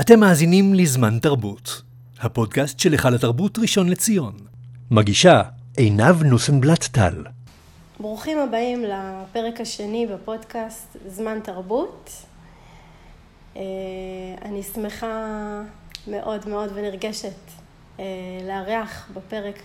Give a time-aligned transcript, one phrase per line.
[0.00, 1.82] אתם מאזינים לזמן תרבות,
[2.20, 4.32] הפודקאסט של היכל התרבות ראשון לציון.
[4.90, 5.42] מגישה
[5.76, 7.24] עינב נוסנבלט-טל.
[8.00, 12.10] ברוכים הבאים לפרק השני בפודקאסט זמן תרבות.
[13.56, 13.62] אה,
[14.42, 15.16] אני שמחה
[16.08, 17.38] מאוד מאוד ונרגשת
[18.00, 18.04] אה,
[18.46, 19.62] לארח בפרק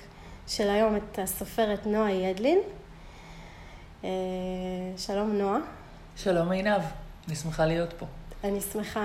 [0.47, 2.59] של היום את הסופרת נועה ידלין.
[4.03, 4.09] אה,
[4.97, 5.59] שלום נועה.
[6.15, 6.81] שלום עינב,
[7.27, 8.05] אני שמחה להיות פה.
[8.43, 9.01] אני שמחה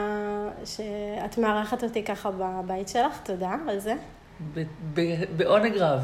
[0.65, 3.95] שאת מארחת אותי ככה בבית שלך, תודה על זה.
[5.37, 6.01] בעונג רב.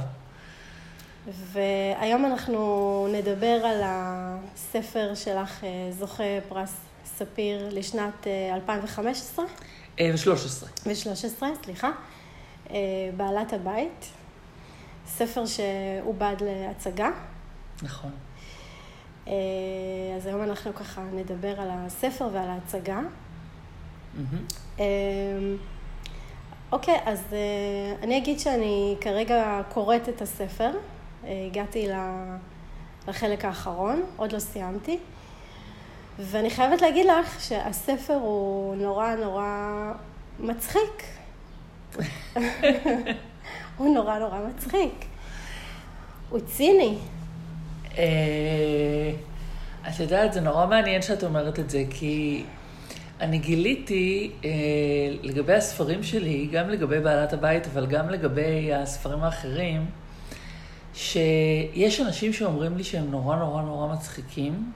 [1.26, 9.44] והיום אנחנו נדבר על הספר שלך, אה, זוכה פרס ספיר לשנת 2015.
[10.00, 10.66] ו-13.
[10.86, 11.90] ו-13, סליחה.
[12.70, 12.76] אה,
[13.16, 14.06] בעלת הבית.
[15.06, 17.10] ספר שעובד להצגה.
[17.82, 18.10] נכון.
[19.28, 19.32] אה,
[20.16, 23.00] אז היום אנחנו ככה נדבר על הספר ועל ההצגה.
[24.16, 24.80] Mm-hmm.
[26.72, 27.22] אוקיי, אז
[28.02, 30.70] אני אגיד שאני כרגע קוראת את הספר.
[31.24, 31.88] הגעתי
[33.08, 34.98] לחלק האחרון, עוד לא סיימתי.
[36.18, 39.92] ואני חייבת להגיד לך שהספר הוא נורא נורא
[40.40, 41.02] מצחיק.
[43.76, 45.04] הוא נורא נורא מצחיק.
[46.30, 46.98] הוא ציני.
[47.98, 49.12] אה,
[49.88, 52.44] את יודעת, זה נורא מעניין שאת אומרת את זה, כי
[53.20, 54.50] אני גיליתי אה,
[55.22, 59.86] לגבי הספרים שלי, גם לגבי בעלת הבית, אבל גם לגבי הספרים האחרים,
[60.94, 64.72] שיש אנשים שאומרים לי שהם נורא נורא נורא מצחיקים,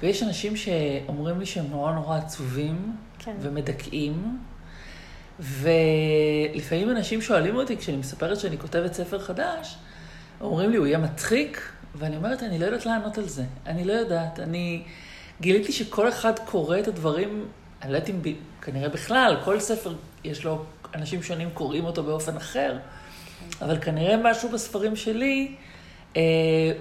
[0.00, 3.34] ויש אנשים שאומרים לי שהם נורא נורא עצובים כן.
[3.40, 4.38] ומדכאים.
[5.40, 9.76] ולפעמים אנשים שואלים אותי, כשאני מספרת שאני כותבת ספר חדש,
[10.40, 11.72] אומרים לי, הוא יהיה מצחיק?
[11.94, 13.44] ואני אומרת, אני לא יודעת לענות על זה.
[13.66, 14.40] אני לא יודעת.
[14.40, 14.82] אני
[15.40, 17.44] גיליתי שכל אחד קורא את הדברים,
[17.82, 22.36] אני לא יודעת אם כנראה בכלל, כל ספר יש לו, אנשים שונים קוראים אותו באופן
[22.36, 22.78] אחר,
[23.62, 25.54] אבל כנראה משהו בספרים שלי,
[26.16, 26.22] אה,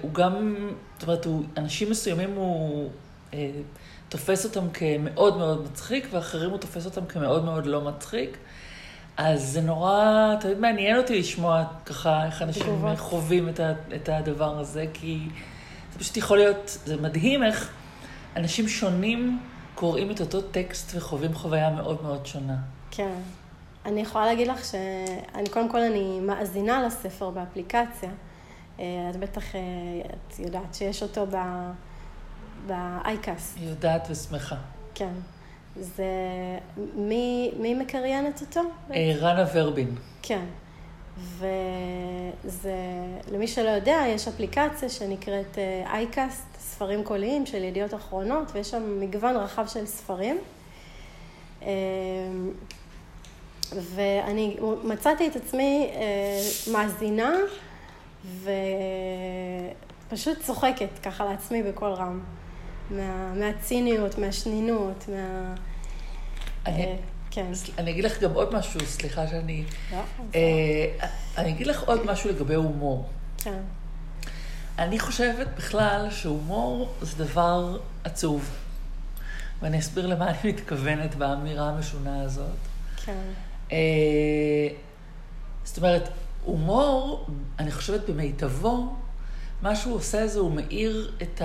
[0.01, 0.55] הוא גם,
[0.93, 2.89] זאת אומרת, הוא, אנשים מסוימים הוא
[3.33, 3.51] אה,
[4.09, 8.37] תופס אותם כמאוד מאוד מצחיק, ואחרים הוא תופס אותם כמאוד מאוד לא מצחיק.
[9.17, 12.99] אז זה נורא, תמיד מעניין אותי לשמוע ככה איך אנשים תגובות.
[12.99, 15.19] חווים את, ה, את הדבר הזה, כי
[15.93, 17.71] זה פשוט יכול להיות, זה מדהים איך
[18.35, 19.39] אנשים שונים
[19.75, 22.57] קוראים את אותו טקסט וחווים חוויה מאוד מאוד שונה.
[22.91, 23.15] כן.
[23.85, 28.09] אני יכולה להגיד לך שאני, קודם כל אני מאזינה לספר באפליקציה.
[28.79, 29.61] אה, את בטח, אה,
[30.05, 31.25] את יודעת שיש אותו
[32.67, 33.59] ב-iCast.
[33.59, 34.55] יודעת ושמחה.
[34.95, 35.13] כן.
[35.75, 36.05] זה...
[36.95, 38.61] מי, מי מקריינת אותו?
[38.93, 39.95] אה, רנה ורבין.
[40.21, 40.45] כן.
[41.17, 42.75] וזה,
[43.31, 46.48] למי שלא יודע, יש אפליקציה שנקראת אייקאסט,
[46.79, 50.37] ספרים קוליים של ידיעות אחרונות, ויש שם מגוון רחב של ספרים.
[53.71, 56.01] ואני מצאתי את עצמי אה,
[56.71, 57.33] מאזינה
[60.07, 62.19] ופשוט צוחקת ככה לעצמי בקול רם.
[62.91, 65.55] מה, מהציניות, מהשנינות, מה...
[66.65, 66.95] אני, אה,
[67.31, 67.51] כן.
[67.77, 69.63] אני אגיד לך גם עוד משהו, סליחה שאני...
[69.91, 69.97] לא,
[70.35, 71.07] אה,
[71.37, 73.09] אני אגיד לך עוד משהו לגבי הומור.
[73.37, 73.59] כן.
[74.79, 78.49] אני חושבת בכלל שהומור זה דבר עצוב.
[79.61, 82.57] ואני אסביר למה אני מתכוונת באמירה המשונה הזאת.
[83.05, 83.21] כן.
[83.71, 83.77] אה,
[85.63, 86.09] זאת אומרת,
[86.43, 87.27] הומור,
[87.59, 88.95] אני חושבת במיטבו,
[89.61, 91.41] מה שהוא עושה זה הוא מאיר את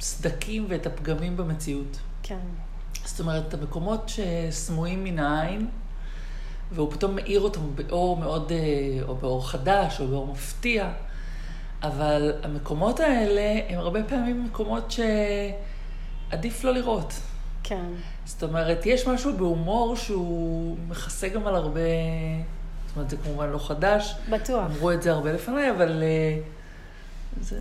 [0.00, 1.98] הסדקים ואת הפגמים במציאות.
[2.22, 2.38] כן.
[3.04, 5.68] זאת אומרת, המקומות שסמויים מן העין,
[6.72, 8.58] והוא פתאום מאיר אותם באור מאוד, אה,
[9.08, 10.92] או באור חדש, או באור מפתיע,
[11.86, 14.94] אבל המקומות האלה הם הרבה פעמים מקומות
[16.30, 17.12] שעדיף לא לראות.
[17.62, 17.84] כן.
[18.26, 21.80] זאת אומרת, יש משהו בהומור שהוא מכסה גם על הרבה...
[22.86, 24.14] זאת אומרת, זה כמובן לא חדש.
[24.30, 24.66] בטוח.
[24.70, 26.38] אמרו את זה הרבה לפניי, אבל אה,
[27.40, 27.58] זה...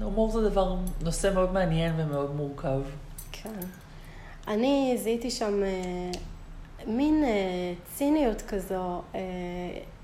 [0.00, 2.80] הומור זה דבר, נושא מאוד מעניין ומאוד מורכב.
[3.32, 3.60] כן.
[4.48, 6.10] אני זיהיתי שם אה,
[6.86, 9.20] מין אה, ציניות כזו אה,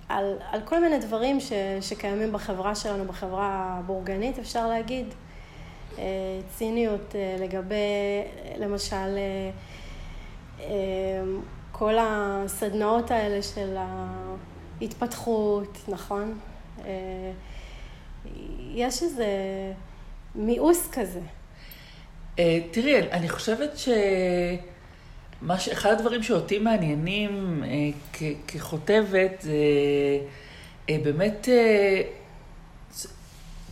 [0.08, 5.14] על, על כל מיני דברים ש, שקיימים בחברה שלנו, בחברה הבורגנית, אפשר להגיד.
[5.98, 6.04] אה,
[6.56, 7.74] ציניות אה, לגבי,
[8.58, 9.18] למשל,
[10.60, 11.22] אה,
[11.72, 13.76] כל הסדנאות האלה של
[14.80, 16.38] ההתפתחות, נכון?
[18.74, 19.26] יש איזה
[20.34, 21.20] מיאוס כזה.
[22.70, 23.88] תראי, אני חושבת ש...
[25.72, 27.62] אחד הדברים שאותי מעניינים
[28.48, 29.56] ככותבת זה
[30.88, 31.48] באמת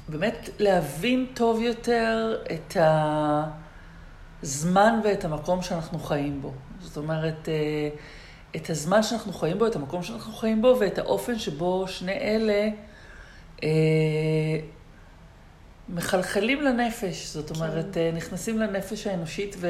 [0.08, 2.76] באמת להבין טוב יותר את
[4.42, 6.52] הזמן ואת המקום שאנחנו חיים בו.
[6.80, 7.88] זאת אומרת, אה,
[8.56, 12.68] את הזמן שאנחנו חיים בו, את המקום שאנחנו חיים בו, ואת האופן שבו שני אלה
[13.62, 13.68] אה,
[15.88, 17.26] מחלחלים לנפש.
[17.26, 19.68] זאת אומרת, אה, נכנסים לנפש האנושית אה, ו,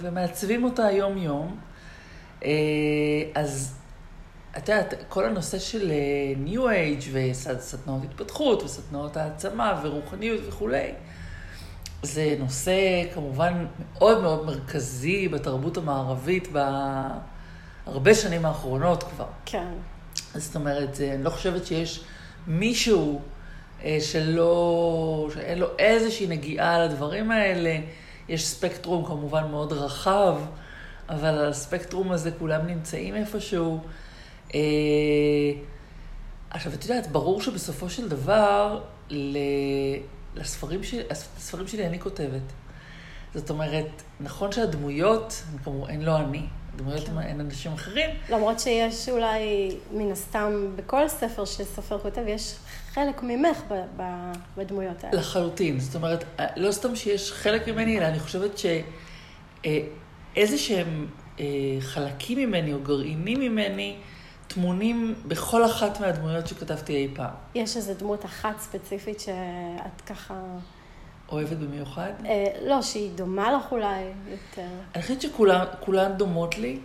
[0.00, 1.56] ומעצבים אותה יום-יום.
[2.44, 2.50] אה,
[3.34, 3.78] אז
[4.56, 10.92] את יודעת, כל הנושא של אה, New Age וסדנאות התפתחות וסדנאות העצמה ורוחניות וכולי,
[12.02, 16.48] זה נושא כמובן מאוד מאוד מרכזי בתרבות המערבית
[17.86, 19.26] בהרבה שנים האחרונות כבר.
[19.46, 19.72] כן.
[20.34, 22.04] זאת אומרת, אני לא חושבת שיש
[22.46, 23.20] מישהו
[23.84, 27.78] אה, שלא, שאין לו איזושהי נגיעה לדברים האלה.
[28.28, 30.38] יש ספקטרום כמובן מאוד רחב,
[31.08, 33.80] אבל על הספקטרום הזה כולם נמצאים איפשהו.
[34.54, 34.60] אה,
[36.50, 38.80] עכשיו, את יודעת, ברור שבסופו של דבר,
[40.34, 42.42] לספרים, שלי, לספרים שלי אני כותבת.
[43.34, 46.46] זאת אומרת, נכון שהדמויות, כמובן, הן לא אני,
[46.78, 47.18] הדמויות כן.
[47.18, 48.10] הן אנשים אחרים.
[48.30, 52.54] למרות שיש אולי, מן הסתם, בכל ספר שסופר כותב, יש
[52.92, 54.02] חלק ממך ב, ב,
[54.56, 55.20] בדמויות האלה.
[55.20, 55.80] לחלוטין.
[55.80, 56.24] זאת אומרת,
[56.56, 58.82] לא סתם שיש חלק ממני, אלא אני חושבת שאיזה
[60.36, 61.06] אה, שהם
[61.40, 61.44] אה,
[61.80, 63.96] חלקים ממני או גרעינים ממני,
[64.48, 67.34] טמונים בכל אחת מהדמויות שכתבתי אי פעם.
[67.54, 70.34] יש איזו דמות אחת ספציפית שאת ככה...
[71.32, 72.12] אוהבת במיוחד?
[72.26, 74.68] אה, לא, שהיא דומה לך אולי יותר.
[74.94, 76.78] אני חושבת שכולן דומות לי,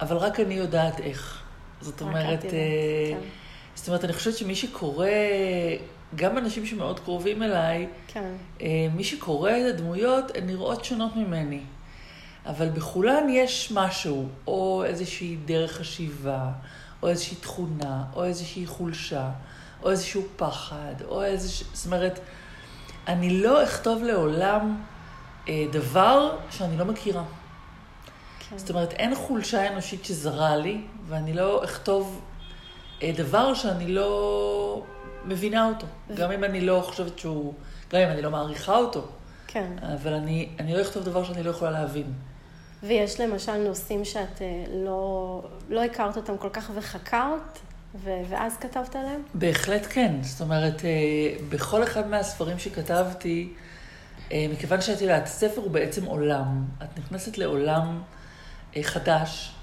[0.00, 1.42] אבל רק אני יודעת איך.
[1.80, 3.18] זאת אומרת, אה, כן.
[3.74, 5.06] זאת אומרת, אני חושבת שמי שקורא,
[6.16, 8.32] גם אנשים שמאוד קרובים אליי, כן.
[8.60, 11.60] אה, מי שקורא את הדמויות, הן נראות שונות ממני.
[12.46, 16.50] אבל בכולן יש משהו, או איזושהי דרך חשיבה,
[17.02, 19.30] או איזושהי תכונה, או איזושהי חולשה,
[19.82, 21.66] או איזשהו פחד, או איזושהי...
[21.72, 22.18] זאת אומרת,
[23.08, 24.82] אני לא אכתוב לעולם
[25.48, 27.24] אה, דבר שאני לא מכירה.
[28.38, 28.58] כן.
[28.58, 32.20] זאת אומרת, אין חולשה אנושית שזרה לי, ואני לא אכתוב
[33.02, 34.82] אה, דבר שאני לא
[35.24, 35.86] מבינה אותו.
[36.14, 37.54] גם אם אני לא חושבת שהוא...
[37.92, 39.06] גם אם אני לא מעריכה אותו.
[39.46, 39.72] כן.
[39.94, 42.12] אבל אני, אני לא אכתוב דבר שאני לא יכולה להבין.
[42.82, 47.58] ויש למשל נושאים שאת אה, לא, לא הכרת אותם כל כך וחקרת,
[47.94, 49.22] ו- ואז כתבת עליהם?
[49.34, 50.14] בהחלט כן.
[50.22, 50.90] זאת אומרת, אה,
[51.48, 53.52] בכל אחד מהספרים שכתבתי,
[54.32, 56.64] אה, מכיוון שאת יודעת, ספר הוא בעצם עולם.
[56.82, 58.02] את נכנסת לעולם
[58.82, 59.54] חדש.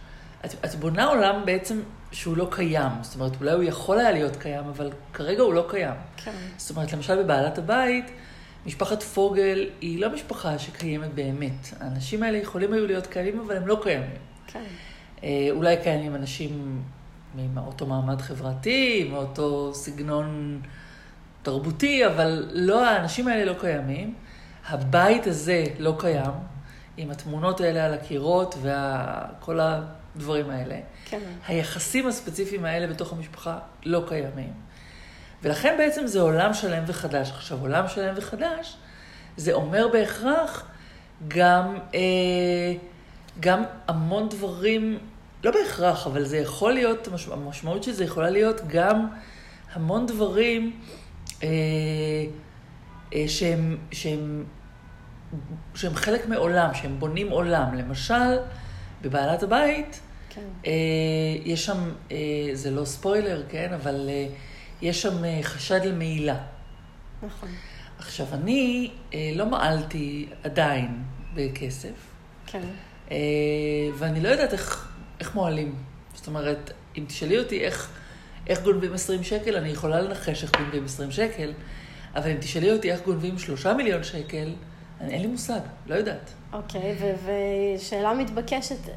[0.45, 1.81] את, את בונה עולם בעצם
[2.11, 2.91] שהוא לא קיים.
[3.01, 5.95] זאת אומרת, אולי הוא יכול היה להיות קיים, אבל כרגע הוא לא קיים.
[6.17, 6.31] כן.
[6.57, 8.05] זאת אומרת, למשל בבעלת הבית,
[8.65, 11.67] משפחת פוגל היא לא משפחה שקיימת באמת.
[11.79, 14.17] האנשים האלה יכולים היו להיות קיימים, אבל הם לא קיימים.
[14.47, 14.63] כן.
[15.23, 16.81] אה, אולי קיימים אנשים
[17.35, 20.59] מאותו מעמד חברתי, מאותו סגנון
[21.43, 24.13] תרבותי, אבל לא, האנשים האלה לא קיימים.
[24.69, 26.31] הבית הזה לא קיים,
[26.97, 30.79] עם התמונות האלה על הקירות וכל הדברים האלה.
[31.05, 31.19] כן.
[31.47, 34.53] היחסים הספציפיים האלה בתוך המשפחה לא קיימים.
[35.43, 37.31] ולכן בעצם זה עולם שלם וחדש.
[37.31, 38.77] עכשיו, עולם שלם וחדש,
[39.37, 40.65] זה אומר בהכרח
[41.27, 42.73] גם, אה,
[43.39, 44.99] גם המון דברים,
[45.43, 49.07] לא בהכרח, אבל זה יכול להיות, המשמעות של זה יכולה להיות גם
[49.73, 50.79] המון דברים
[51.43, 51.47] אה,
[53.13, 54.43] אה, שהם, שהם,
[55.75, 57.73] שהם חלק מעולם, שהם בונים עולם.
[57.73, 58.37] למשל,
[59.01, 59.99] בבעלת הבית,
[60.29, 60.41] כן.
[60.65, 60.71] אה,
[61.45, 62.17] יש שם, אה,
[62.53, 64.09] זה לא ספוילר, כן, אבל...
[64.09, 64.27] אה,
[64.81, 66.37] יש שם אה, חשד למעילה.
[67.23, 67.49] נכון.
[67.99, 71.91] עכשיו, אני אה, לא מעלתי עדיין בכסף.
[72.45, 72.61] כן.
[73.11, 73.17] אה,
[73.97, 74.88] ואני לא יודעת איך,
[75.19, 75.75] איך מועלים.
[76.15, 77.89] זאת אומרת, אם תשאלי אותי איך,
[78.47, 81.53] איך גונבים 20 שקל, אני יכולה לנחש איך גונבים 20 שקל,
[82.15, 84.53] אבל אם תשאלי אותי איך גונבים 3 מיליון שקל,
[85.01, 86.31] אני, אין לי מושג, לא יודעת.
[86.53, 87.29] אוקיי, okay,
[87.77, 88.89] ושאלה מתבקשת,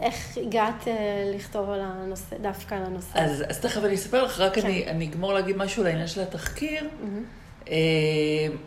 [0.00, 3.18] איך הגעת אה, לכתוב על הנושא, דווקא על הנושא?
[3.18, 4.64] אז, אז תכף אני אספר לך, רק כן.
[4.64, 6.80] אני, אני אגמור להגיד משהו לעניין של התחקיר.
[6.82, 7.37] Mm-hmm.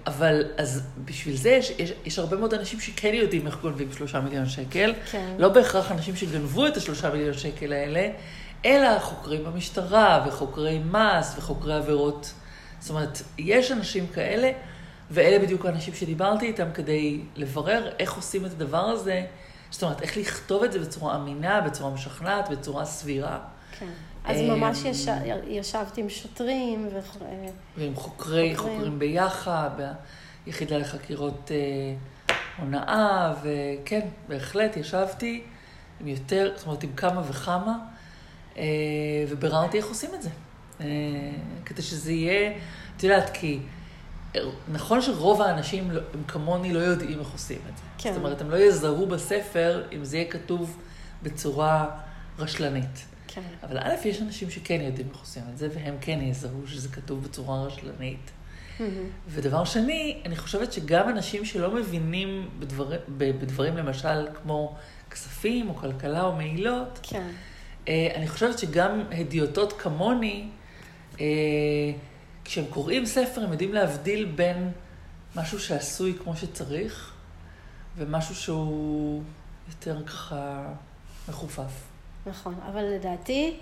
[0.08, 4.20] אבל אז בשביל זה יש, יש, יש הרבה מאוד אנשים שכן יודעים איך גונבים שלושה
[4.20, 4.93] מיליון שקל.
[5.12, 5.36] כן.
[5.38, 8.10] לא בהכרח אנשים שגנבו את השלושה מיליון שקל האלה,
[8.65, 12.34] אלא חוקרים במשטרה וחוקרי מס וחוקרי עבירות.
[12.79, 14.51] זאת אומרת, יש אנשים כאלה.
[15.12, 19.25] ואלה בדיוק האנשים שדיברתי איתם כדי לברר איך עושים את הדבר הזה.
[19.72, 23.39] זאת אומרת, איך לכתוב את זה בצורה אמינה, בצורה משכנעת, בצורה סבירה.
[23.79, 23.89] כן.
[24.25, 25.08] אז ממש יש...
[25.48, 27.00] ישבת עם שוטרים ו...
[27.78, 29.70] ועם חוקרי, חוקרים, חוקרים ביחד,
[30.46, 35.44] ביחידה לחקירות אה, הונאה, וכן, בהחלט ישבתי
[36.00, 37.78] עם יותר, זאת אומרת, עם כמה וכמה,
[38.58, 38.63] אה,
[39.30, 40.30] וביררתי איך עושים את זה.
[40.82, 40.86] אה,
[41.66, 42.54] כדי שזה יהיה,
[42.98, 43.60] את יודעת, כי...
[44.72, 47.84] נכון שרוב האנשים לא- הם כמוני לא יודעים איך עושים את זה.
[47.98, 48.10] כן.
[48.13, 50.78] זאת אומרת, הם לא יזהו בספר אם זה יהיה כתוב
[51.24, 51.90] בצורה
[52.40, 53.06] רשלנית.
[53.33, 53.41] כן.
[53.63, 57.23] אבל א', יש אנשים שכן יודעים איך עושים את זה, והם כן יזהו שזה כתוב
[57.23, 58.31] בצורה רשלנית.
[59.27, 64.75] ודבר שני, אני חושבת שגם אנשים שלא מבינים בדבר, בדברים למשל כמו
[65.11, 67.27] כספים או כלכלה או מעילות, כן.
[67.88, 70.50] אה, אני חושבת שגם הדיוטות כמוני,
[71.19, 71.25] אה,
[72.45, 74.71] כשהם קוראים ספר, הם יודעים להבדיל בין
[75.35, 77.13] משהו שעשוי כמו שצריך,
[77.97, 79.23] ומשהו שהוא
[79.69, 80.73] יותר ככה
[81.29, 81.90] מחופף.
[82.25, 83.58] נכון, אבל לדעתי,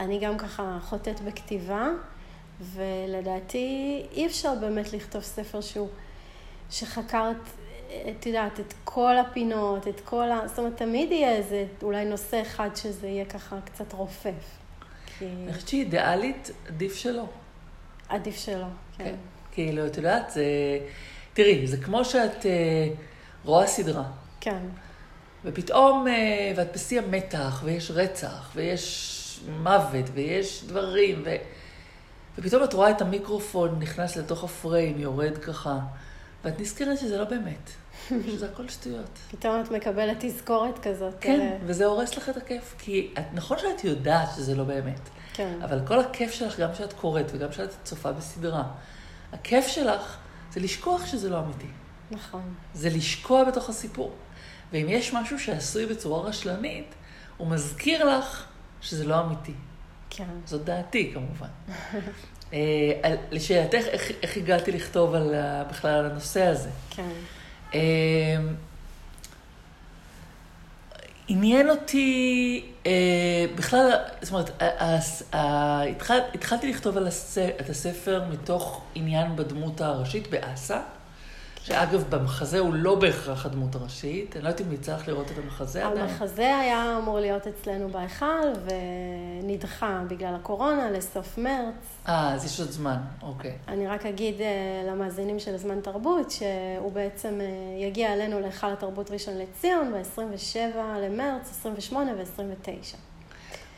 [0.00, 1.88] אני גם ככה חוטאת בכתיבה,
[2.60, 5.88] ולדעתי אי אפשר באמת לכתוב ספר שהוא,
[6.70, 7.36] שחקרת,
[7.86, 10.48] את יודעת, את כל הפינות, את כל ה...
[10.48, 14.58] זאת אומרת, תמיד יהיה איזה, אולי נושא אחד שזה יהיה ככה קצת רופף.
[15.18, 17.24] כי אני חושבת שאידיאלית, עדיף שלא.
[18.08, 18.66] עדיף שלא,
[18.96, 19.04] כן.
[19.04, 19.14] כן.
[19.52, 20.44] כאילו, את יודעת, זה...
[21.32, 22.88] תראי, זה כמו שאת אה,
[23.44, 24.04] רואה סדרה,
[24.40, 24.58] כן,
[25.44, 31.36] ופתאום, אה, ואת בשיא המתח, ויש רצח, ויש מוות, ויש דברים, ו...
[32.38, 35.78] ופתאום את רואה את המיקרופון נכנס לתוך הפריים, יורד ככה,
[36.44, 37.70] ואת נזכרת שזה לא באמת,
[38.30, 39.18] שזה הכל שטויות.
[39.30, 41.14] פתאום את מקבלת תזכורת כזאת.
[41.20, 45.00] כן, אה, וזה הורס לך את הכיף, כי את, נכון שאת יודעת שזה לא באמת,
[45.34, 48.62] כן, אבל כל הכיף שלך, גם כשאת קוראת וגם כשאת צופה בסדרה,
[49.32, 50.16] הכיף שלך
[50.52, 51.66] זה לשכוח שזה לא אמיתי.
[52.10, 52.42] נכון.
[52.74, 54.12] זה לשקוע בתוך הסיפור.
[54.72, 56.94] ואם יש משהו שעשוי בצורה רשלנית,
[57.36, 58.44] הוא מזכיר לך
[58.80, 59.52] שזה לא אמיתי.
[60.10, 60.24] כן.
[60.44, 61.46] זאת דעתי, כמובן.
[62.52, 62.58] אה,
[63.02, 66.70] על- לשאלתך, איך, איך הגעתי לכתוב על, ה- בכלל על הנושא הזה?
[66.90, 67.08] כן.
[67.74, 67.80] אה,
[71.28, 72.92] עניין אותי אה,
[73.54, 73.90] בכלל,
[74.22, 74.96] זאת אומרת, ה-
[75.36, 80.80] ה- התחל, התחלתי לכתוב על הס, את הספר מתוך עניין בדמות הראשית, באסה,
[81.68, 85.38] שאגב, במחזה הוא לא בהכרח הדמות הראשית, אני לא יודעת אם יצא לך לראות את
[85.44, 86.08] המחזה עדיין.
[86.08, 88.52] המחזה היה אמור להיות אצלנו בהיכל,
[89.42, 91.74] ונדחה בגלל הקורונה לסוף מרץ.
[92.08, 93.56] אה, אז יש עוד זמן, אוקיי.
[93.68, 94.46] אני רק אגיד אה,
[94.92, 97.46] למאזינים של זמן תרבות, שהוא בעצם אה,
[97.86, 102.96] יגיע אלינו להיכל התרבות ראשון לציון ב-27 למרץ, 28 ו-29.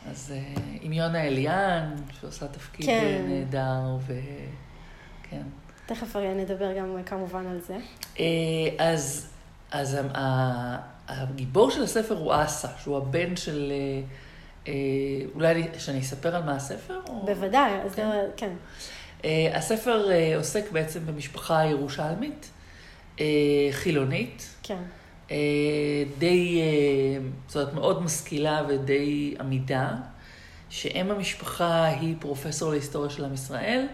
[0.09, 3.25] אז אה, עם יונה אליאן, שעושה תפקיד כן.
[3.27, 4.13] נהדר, ו...
[5.93, 7.77] תכף נדבר גם כמובן על זה.
[8.19, 8.25] אה,
[8.79, 9.27] אז,
[9.71, 9.97] אז
[11.07, 13.71] הגיבור של הספר הוא אסה, שהוא הבן של...
[13.71, 14.01] אה,
[14.67, 14.73] אה,
[15.35, 16.99] אולי אני- שאני אספר על מה הספר?
[17.09, 17.25] או...
[17.25, 18.09] בוודאי, אז כן.
[18.11, 18.51] זה- כן.
[19.53, 20.05] הספר
[20.37, 22.49] עוסק בעצם במשפחה ירושלמית,
[23.71, 24.81] חילונית, כן.
[26.17, 26.61] די,
[27.47, 29.89] זאת אומרת, מאוד משכילה ודי עמידה,
[30.69, 33.87] שאם המשפחה היא פרופסור להיסטוריה של עם ישראל,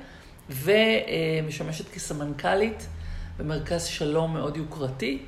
[0.50, 2.88] ומשמשת כסמנכ"לית
[3.38, 5.20] במרכז שלום מאוד יוקרתי.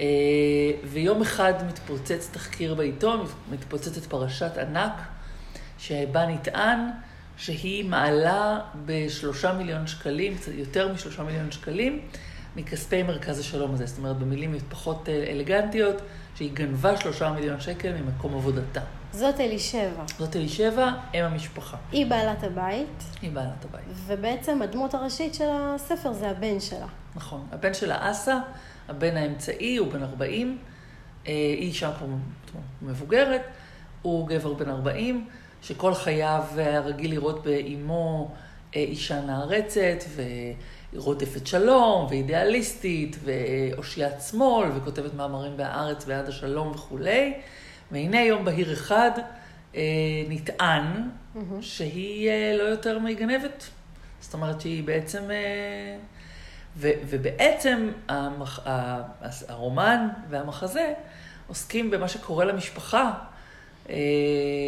[0.00, 0.04] אה,
[0.84, 4.92] ויום אחד מתפוצץ תחקיר בעיתון, מתפוצצת פרשת ענק,
[5.78, 6.78] שבה נטען
[7.36, 12.00] שהיא מעלה בשלושה מיליון שקלים, קצת יותר משלושה מיליון שקלים,
[12.56, 13.86] מכספי מרכז השלום הזה.
[13.86, 15.96] זאת אומרת, במילים פחות אה, אלגנטיות,
[16.34, 18.80] שהיא גנבה שלושה מיליון שקל ממקום עבודתה.
[19.12, 20.04] זאת אלישבע.
[20.18, 21.76] זאת אלישבע, אם המשפחה.
[21.92, 23.84] היא בעלת הבית, היא בעלת הבית.
[24.06, 26.86] ובעצם הדמות הראשית של הספר זה הבן שלה.
[27.14, 27.46] נכון.
[27.52, 28.38] הבן שלה אסה,
[28.88, 30.58] הבן האמצעי, הוא בן 40,
[31.26, 32.06] אה, היא אישה כבר
[32.82, 33.42] מבוגרת,
[34.02, 35.26] הוא גבר בן 40,
[35.62, 38.30] שכל חייו היה רגיל לראות באימו
[38.76, 40.04] אה, אישה נערצת,
[40.94, 47.34] ורודפת שלום, ואידיאליסטית, ואושיית שמאל, וכותבת מאמרים בהארץ בעד השלום וכולי.
[47.92, 49.10] והנה יום בהיר אחד
[49.74, 49.82] אה,
[50.28, 51.08] נטען
[51.60, 53.64] שהיא אה, לא יותר מגנבת.
[54.20, 55.30] זאת אומרת שהיא בעצם...
[55.30, 55.96] אה,
[56.76, 59.02] ו, ובעצם המח, ה,
[59.48, 60.92] הרומן והמחזה
[61.46, 63.12] עוסקים במה שקורה למשפחה,
[63.90, 63.94] אה,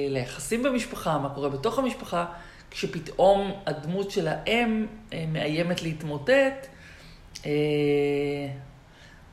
[0.09, 2.27] ליחסים במשפחה, מה קורה בתוך המשפחה,
[2.71, 6.67] כשפתאום הדמות של האם אה, מאיימת להתמוטט.
[7.47, 7.51] אה,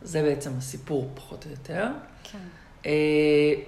[0.02, 1.88] זה בעצם הסיפור, פחות או יותר.
[2.24, 2.38] כן.
[2.86, 2.92] אה,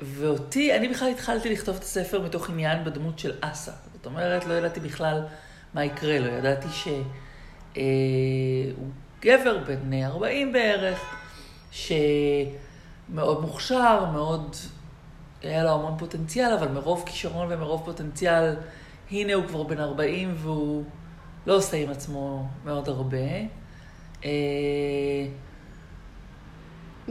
[0.02, 3.72] ואותי, אני בכלל התחלתי לכתוב את הספר מתוך עניין בדמות של אסה.
[3.94, 5.24] זאת אומרת, לא ידעתי בכלל
[5.74, 6.28] מה יקרה לו.
[6.28, 7.04] ידעתי שהוא
[9.22, 11.00] גבר בן 40 בערך,
[11.72, 14.56] שמאוד מוכשר, מאוד,
[15.42, 18.56] היה לו המון פוטנציאל, אבל מרוב כישרון ומרוב פוטנציאל,
[19.12, 20.84] הנה הוא כבר בן 40 והוא
[21.46, 23.18] לא עושה עם עצמו מאוד הרבה.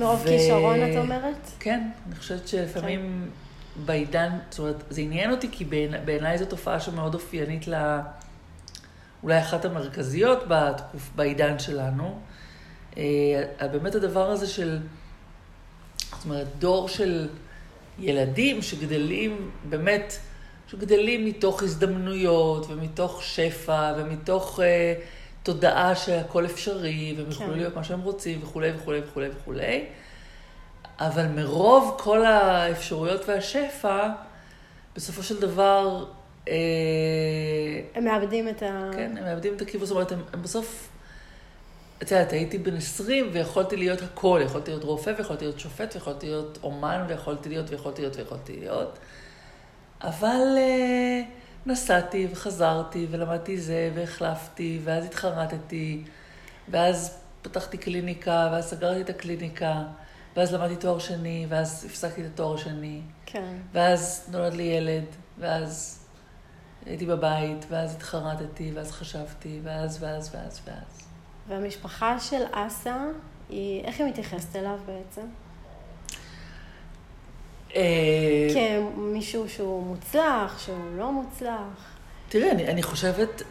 [0.00, 1.50] מרוב ו- כישרון, את אומרת?
[1.60, 3.30] כן, אני חושבת שלפעמים
[3.84, 7.74] בעידן, זאת אומרת, זה עניין אותי כי בעיני- בעיניי זו תופעה שמאוד אופיינית ל...
[9.22, 12.18] אולי אחת המרכזיות בתקוף, בעידן שלנו.
[12.98, 13.42] אה,
[13.72, 14.78] באמת הדבר הזה של,
[15.98, 17.28] זאת אומרת, דור של
[17.98, 20.16] ילדים שגדלים, באמת,
[20.68, 24.94] שגדלים מתוך הזדמנויות ומתוך שפע ומתוך אה,
[25.42, 27.50] תודעה שהכל אפשרי והם כן.
[27.50, 29.84] להיות מה שהם רוצים וכולי וכולי וכולי וכולי.
[31.00, 34.08] אבל מרוב כל האפשרויות והשפע,
[34.96, 36.04] בסופו של דבר,
[36.48, 36.54] אה,
[37.94, 38.90] הם מאבדים את ה...
[38.92, 40.88] כן, הם מאבדים את הכיוון, זאת אומרת, הם, הם בסוף,
[42.02, 46.26] את יודעת, הייתי בן 20 ויכולתי להיות הכל, יכולתי להיות רופא ויכולתי להיות שופט ויכולתי
[46.26, 48.98] להיות אומן ויכולתי להיות ויכולתי להיות ויכולתי להיות,
[50.02, 51.22] אבל אה,
[51.66, 56.04] נסעתי וחזרתי ולמדתי זה והחלפתי ואז התחרטתי
[56.68, 59.82] ואז פתחתי קליניקה ואז סגרתי את הקליניקה
[60.36, 63.56] ואז למדתי תואר שני ואז הפסקתי את התואר השני כן.
[63.72, 65.04] ואז נולד לי ילד
[65.38, 66.00] ואז
[66.86, 71.08] הייתי בבית ואז התחרטתי ואז חשבתי ואז ואז ואז ואז.
[71.48, 73.04] והמשפחה של אסה,
[73.48, 75.26] היא, איך היא מתייחסת אליו בעצם?
[77.76, 78.48] אה,
[78.94, 81.94] כמישהו שהוא מוצלח, שהוא לא מוצלח?
[82.28, 83.42] תראי, אני, אני חושבת,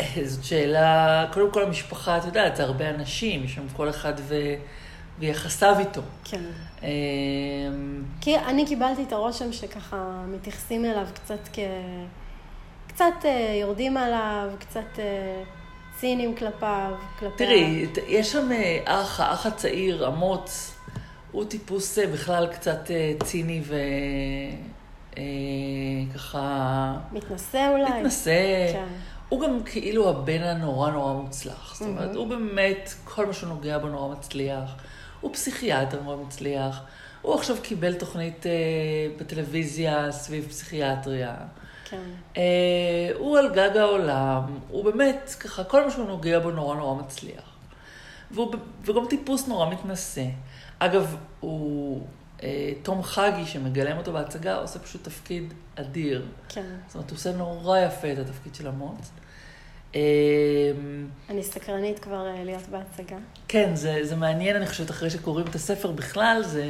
[0.00, 4.12] אה, זאת שאלה, קודם כל המשפחה, את יודעת, זה הרבה אנשים, יש שם כל אחד
[4.18, 4.34] ו,
[5.18, 6.00] ויחסיו איתו.
[6.24, 6.42] כן.
[6.82, 6.88] אה,
[8.20, 11.58] כי אני קיבלתי את הרושם שככה מתייחסים אליו קצת כ...
[12.88, 13.24] קצת
[13.60, 14.98] יורדים עליו, קצת
[16.00, 17.36] ציניים כלפיו, כלפי...
[17.36, 18.48] תראי, יש שם
[18.84, 20.75] אח, האח הצעיר, אמוץ,
[21.36, 23.62] הוא טיפוס אה, בכלל קצת אה, ציני
[26.12, 26.96] וככה...
[27.12, 28.00] מתנשא אולי?
[28.00, 28.72] מתנשא.
[28.72, 28.86] כן.
[29.28, 31.74] הוא גם כאילו הבן הנורא נורא מוצלח.
[31.74, 32.16] זאת אומרת, מהמם.
[32.16, 34.70] הוא באמת, כל מה שהוא נוגע בו נורא מצליח.
[35.20, 36.82] הוא פסיכיאטר נורא מצליח.
[37.22, 38.52] הוא עכשיו קיבל תוכנית אה,
[39.18, 41.34] בטלוויזיה סביב פסיכיאטריה.
[41.84, 42.02] כן.
[42.36, 42.42] אה,
[43.18, 47.56] הוא על גג העולם, הוא באמת, ככה, כל מה שהוא נוגע בו נורא נורא מצליח.
[48.30, 50.24] והוא, וגם טיפוס נורא מתנשא.
[50.78, 52.06] אגב, הוא,
[52.42, 56.26] אה, תום חגי, שמגלם אותו בהצגה, עושה פשוט תפקיד אדיר.
[56.48, 56.66] כן.
[56.86, 59.10] זאת אומרת, הוא עושה נורא יפה את התפקיד של אמוץ.
[59.94, 60.00] אה,
[61.30, 63.16] אני סקרנית כבר אה, להיות בהצגה.
[63.48, 66.64] כן, זה, זה מעניין, אני חושבת, אחרי שקוראים את הספר בכלל, זה...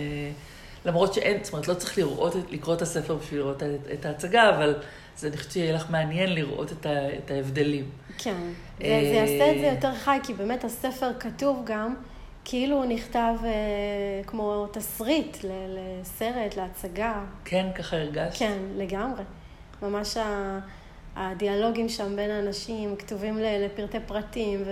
[0.85, 4.57] למרות שאין, זאת אומרת, לא צריך לראות, לקרוא את הספר בשביל לראות את, את ההצגה,
[4.57, 4.75] אבל
[5.17, 7.91] זה, אני חושבת שיהיה לך מעניין לראות את, ה, את ההבדלים.
[8.19, 8.37] כן.
[8.79, 11.95] זה, זה יעשה את זה יותר חי, כי באמת הספר כתוב גם,
[12.49, 13.51] כאילו הוא נכתב אה,
[14.27, 15.49] כמו תסריט ל-
[16.01, 17.25] לסרט, להצגה.
[17.45, 18.39] כן, ככה הרגשת?
[18.39, 19.23] כן, לגמרי.
[19.83, 20.59] ממש ה...
[21.17, 24.63] הדיאלוגים שם בין האנשים כתובים ל- לפרטי פרטים,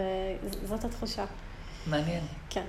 [0.62, 1.24] וזאת התחושה.
[1.86, 2.20] מעניין.
[2.50, 2.64] כן.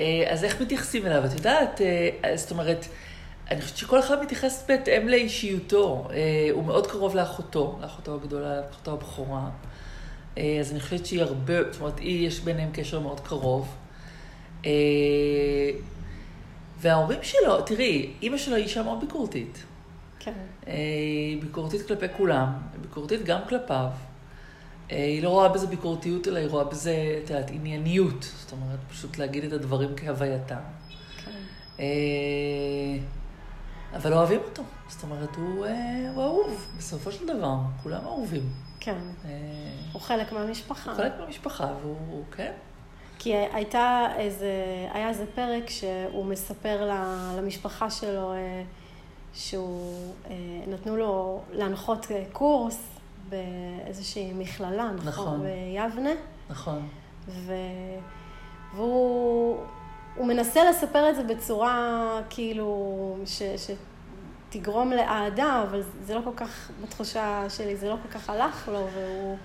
[0.00, 1.24] אה, אז איך מתייחסים אליו?
[1.24, 2.86] את יודעת, אה, זאת אומרת,
[3.50, 6.08] אני חושבת שכל אחד מתייחס בהתאם לאישיותו.
[6.10, 6.16] אה,
[6.52, 9.50] הוא מאוד קרוב לאחותו, לאחותו הגדולה, לאחותו הבכורה.
[10.36, 13.74] אז אני חושבת שהיא הרבה, זאת אומרת, היא, יש ביניהם קשר מאוד קרוב.
[14.66, 15.70] אה,
[16.80, 19.64] וההורים שלו, תראי, אימא שלו היא אישה מאוד ביקורתית.
[20.18, 20.32] כן.
[20.66, 20.72] אה,
[21.30, 23.88] היא ביקורתית כלפי כולם, ביקורתית גם כלפיו.
[24.90, 28.22] אה, היא לא רואה בזה ביקורתיות, אלא היא רואה בזה, את יודעת, ענייניות.
[28.22, 30.56] זאת אומרת, פשוט להגיד את הדברים כהווייתם.
[31.24, 31.30] כן.
[31.80, 31.84] אה,
[33.96, 34.62] אבל אוהבים אותו.
[34.88, 37.56] זאת אומרת, הוא, אה, הוא אהוב, בסופו של דבר.
[37.82, 38.52] כולם אהובים.
[38.80, 38.98] כן.
[39.24, 39.30] אה,
[39.92, 40.90] הוא חלק מהמשפחה.
[40.90, 42.52] הוא חלק מהמשפחה, והוא, כן.
[43.24, 44.52] כי הייתה איזה,
[44.92, 46.90] היה איזה פרק שהוא מספר
[47.36, 48.62] למשפחה שלו אה,
[49.34, 50.34] שהוא, אה,
[50.66, 52.88] נתנו לו להנחות אה, קורס
[53.28, 55.08] באיזושהי מכללה, נכון?
[55.08, 55.40] נכון.
[55.42, 56.10] ביבנה.
[56.50, 56.88] נכון.
[57.28, 57.52] ו...
[58.74, 59.58] והוא
[60.16, 63.42] הוא מנסה לספר את זה בצורה כאילו ש...
[64.50, 68.88] שתגרום לאהדה, אבל זה לא כל כך, בתחושה שלי, זה לא כל כך הלך לו,
[68.94, 69.36] והוא הוא,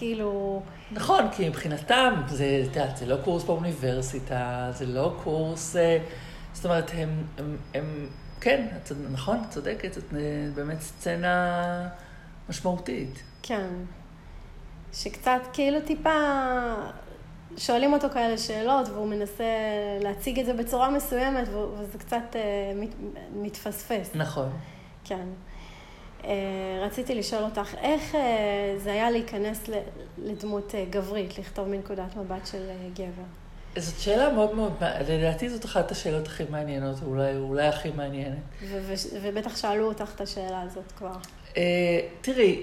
[0.00, 5.76] כאילו, נכון, כי מבחינתם, זה, את יודעת, זה לא קורס באוניברסיטה, זה לא קורס...
[5.76, 5.98] אה,
[6.52, 8.08] זאת אומרת, הם, הם, הם
[8.40, 10.18] כן, את נכון, את צודקת, זאת אה,
[10.54, 11.88] באמת סצנה
[12.48, 13.22] משמעותית.
[13.42, 13.68] כן,
[14.92, 16.18] שקצת כאילו טיפה
[17.56, 19.44] שואלים אותו כאלה שאלות, והוא מנסה
[20.02, 22.94] להציג את זה בצורה מסוימת, וזה קצת אה, מת,
[23.34, 24.10] מתפספס.
[24.14, 24.50] נכון.
[25.04, 25.26] כן.
[26.24, 26.30] אה,
[26.86, 28.20] רציתי לשאול אותך, איך אה,
[28.78, 29.60] זה היה להיכנס
[30.18, 33.22] לדמות אה, גברית, לכתוב מנקודת מבט של גבר?
[33.76, 34.72] זאת שאלה מאוד מאוד,
[35.08, 38.38] לדעתי זאת אחת השאלות הכי מעניינות, אולי, אולי הכי מעניינת.
[39.22, 41.12] ובטח שאלו אותך את השאלה הזאת כבר.
[41.56, 42.62] אה, תראי,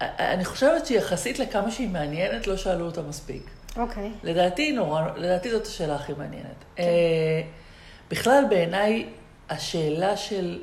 [0.00, 3.50] אני חושבת שיחסית לכמה שהיא מעניינת, לא שאלו אותה מספיק.
[3.76, 4.10] אוקיי.
[4.22, 6.64] לדעתי נורא, לדעתי זאת השאלה הכי מעניינת.
[6.76, 6.82] כן.
[6.82, 7.42] אה,
[8.10, 9.06] בכלל בעיניי
[9.50, 10.58] השאלה של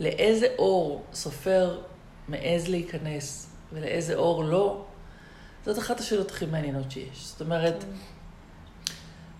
[0.00, 1.80] לאיזה אור סופר
[2.28, 4.84] מעז להיכנס ולאיזה אור לא,
[5.66, 7.26] זאת אחת השאלות הכי מעניינות שיש.
[7.26, 7.84] זאת אומרת,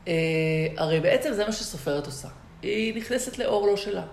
[0.09, 0.13] אה,
[0.77, 2.29] הרי בעצם זה מה שסופרת עושה.
[2.63, 4.05] היא נכנסת לאור לא שלה.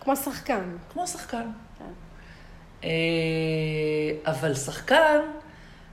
[0.00, 0.76] כמו שחקן.
[0.92, 1.50] כמו שחקן.
[1.78, 1.84] כן.
[2.84, 2.90] אה,
[4.24, 5.18] אבל שחקן,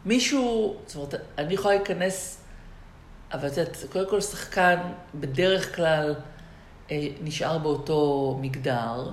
[0.05, 2.41] מישהו, זאת אומרת, אני יכולה להיכנס,
[3.33, 4.79] אבל את יודעת, קודם כל שחקן
[5.15, 6.15] בדרך כלל
[6.91, 9.11] אה, נשאר באותו מגדר,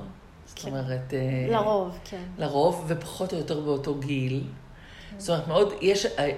[0.57, 0.69] כן.
[0.69, 1.15] אומרת...
[1.15, 2.23] אה, לרוב, כן.
[2.39, 4.45] לרוב, ופחות או יותר באותו גיל.
[5.19, 6.31] זאת אומרת, מאוד, יש, אה,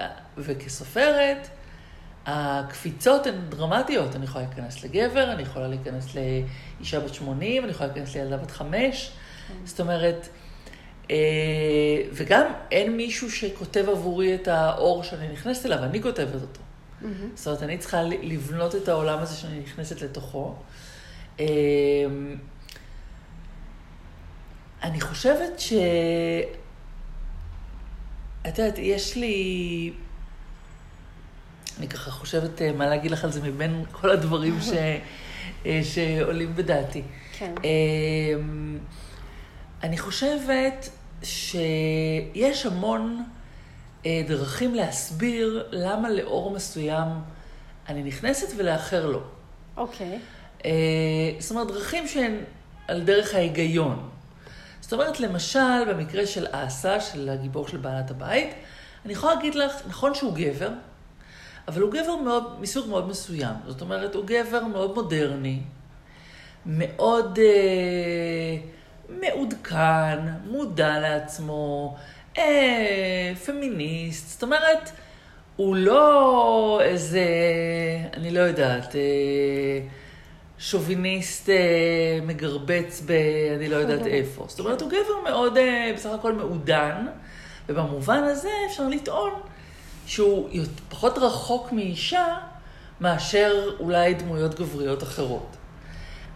[0.00, 1.48] אה, וכסופרת,
[2.26, 4.16] הקפיצות הן דרמטיות.
[4.16, 8.50] אני יכולה להיכנס לגבר, אני יכולה להיכנס לאישה בת 80, אני יכולה להיכנס לילדה בת
[8.50, 9.12] 5.
[9.64, 10.28] זאת אומרת,
[12.12, 16.60] וגם אין מישהו שכותב עבורי את האור שאני נכנסת אליו, אני כותבת אותו.
[17.00, 17.30] מהמם.
[17.34, 20.54] זאת אומרת, אני צריכה לבנות את העולם הזה שאני נכנסת לתוכו.
[24.86, 25.72] אני חושבת ש...
[28.48, 29.92] את יודעת, יש לי...
[31.78, 34.70] אני ככה חושבת אה, מה להגיד לך על זה מבין כל הדברים ש...
[35.66, 37.02] אה, שעולים בדעתי.
[37.38, 37.54] כן.
[37.64, 38.78] אמ,
[39.82, 40.88] אני חושבת
[41.22, 43.24] שיש המון
[44.06, 47.08] אה, דרכים להסביר למה לאור מסוים
[47.88, 49.22] אני נכנסת ולאחר לא.
[49.76, 50.18] אוקיי.
[51.38, 52.36] זאת אומרת, דרכים שהן
[52.88, 54.15] על דרך ההיגיון.
[54.86, 58.54] זאת אומרת, למשל, במקרה של אסא, של הגיבור של בעלת הבית,
[59.04, 60.68] אני יכולה להגיד לך, נכון שהוא גבר,
[61.68, 63.54] אבל הוא גבר מאוד, מסוג מאוד מסוים.
[63.66, 65.60] זאת אומרת, הוא גבר מאוד מודרני,
[66.66, 68.56] מאוד אה,
[69.08, 70.18] מעודכן,
[70.50, 71.96] מודע לעצמו,
[72.38, 74.28] אה, פמיניסט.
[74.28, 74.90] זאת אומרת,
[75.56, 77.26] הוא לא איזה,
[78.14, 79.00] אני לא יודעת, אה,
[80.58, 83.12] שוביניסט אה, מגרבץ ב...
[83.56, 84.44] אני לא יודעת איפה.
[84.48, 87.06] זאת אומרת, הוא גבר מאוד, אה, בסך הכל מעודן,
[87.68, 89.32] ובמובן הזה אפשר לטעון
[90.06, 90.48] שהוא
[90.88, 92.36] פחות רחוק מאישה
[93.00, 95.56] מאשר אולי דמויות גבריות אחרות.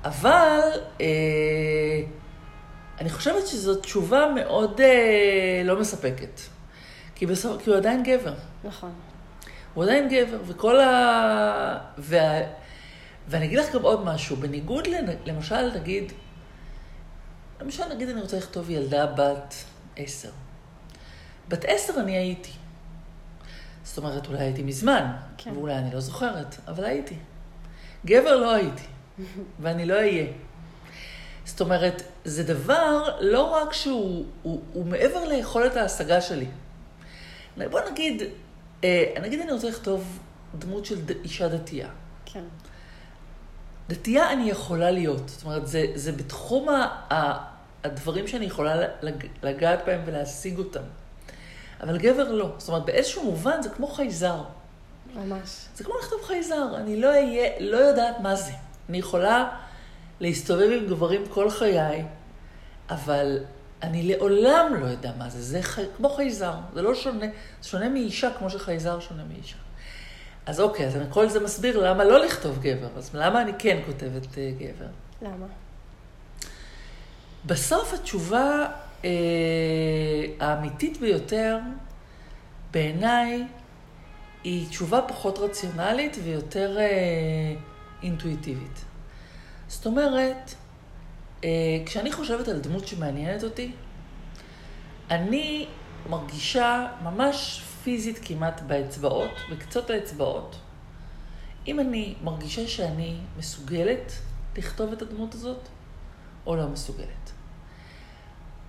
[0.05, 0.61] אבל
[1.01, 1.07] אה,
[3.01, 6.41] אני חושבת שזו תשובה מאוד אה, לא מספקת.
[7.15, 8.35] כי, בסוף, כי הוא עדיין גבר.
[8.65, 8.91] נכון.
[9.75, 11.79] הוא עדיין גבר, וכל ה...
[11.99, 12.41] וה...
[13.31, 14.95] ואני אגיד לך גם עוד משהו, בניגוד ל...
[15.27, 16.13] למשל, נגיד,
[17.61, 19.55] למשל, נגיד אני רוצה לכתוב ילדה בת
[19.97, 20.31] עשר.
[21.49, 22.51] בת עשר אני הייתי.
[23.85, 25.51] זאת אומרת, אולי הייתי מזמן, כן.
[25.51, 25.57] כן.
[25.57, 27.15] ואולי אני לא זוכרת, אבל הייתי.
[28.07, 28.83] גבר לא הייתי,
[29.61, 30.27] ואני לא אהיה.
[31.45, 36.47] זאת אומרת, זה דבר לא רק שהוא הוא, הוא מעבר ליכולת ההשגה שלי.
[37.71, 38.23] בוא נגיד,
[38.85, 40.19] אה, נגיד אני רוצה לכתוב
[40.59, 41.89] דמות של ד- אישה דתייה.
[42.27, 42.45] כן.
[43.91, 45.29] דתייה אני יכולה להיות.
[45.29, 47.39] זאת אומרת, זה, זה בתחום ה, ה,
[47.85, 50.83] הדברים שאני יכולה לג, לגעת בהם ולהשיג אותם.
[51.81, 52.51] אבל גבר לא.
[52.59, 54.43] זאת אומרת, באיזשהו מובן זה כמו חייזר.
[55.15, 55.67] ממש.
[55.75, 56.77] זה כמו לכתוב חייזר.
[56.77, 58.53] אני לא אהיה, לא יודעת מה זה.
[58.89, 59.49] אני יכולה
[60.21, 62.05] להסתובב עם גברים כל חיי,
[62.91, 63.39] אבל
[63.83, 65.43] אני לעולם לא יודע מה זה.
[65.43, 66.55] זה חי, כמו חייזר.
[66.75, 67.27] זה לא שונה,
[67.63, 69.57] זה שונה מאישה כמו שחייזר שונה מאישה.
[70.47, 72.89] אז אוקיי, אז כל זה מסביר למה לא לכתוב גבר.
[72.97, 74.87] אז למה אני כן כותבת uh, גבר?
[75.23, 75.47] למה?
[77.47, 78.67] בסוף התשובה
[79.05, 79.11] אה,
[80.41, 81.59] האמיתית ביותר,
[82.71, 83.47] בעיניי,
[84.45, 86.87] היא תשובה פחות רציונלית ויותר אה,
[88.03, 88.85] אינטואיטיבית.
[89.69, 90.55] זאת אומרת,
[91.45, 91.49] אה,
[91.87, 93.73] כשאני חושבת על דמות שמעניינת אותי,
[95.11, 95.67] אני
[96.11, 100.57] מרגישה ממש פיזית כמעט באצבעות, בקצות האצבעות,
[101.67, 104.13] אם אני מרגישה שאני מסוגלת
[104.57, 105.69] לכתוב את הדמות הזאת,
[106.47, 107.31] או לא מסוגלת.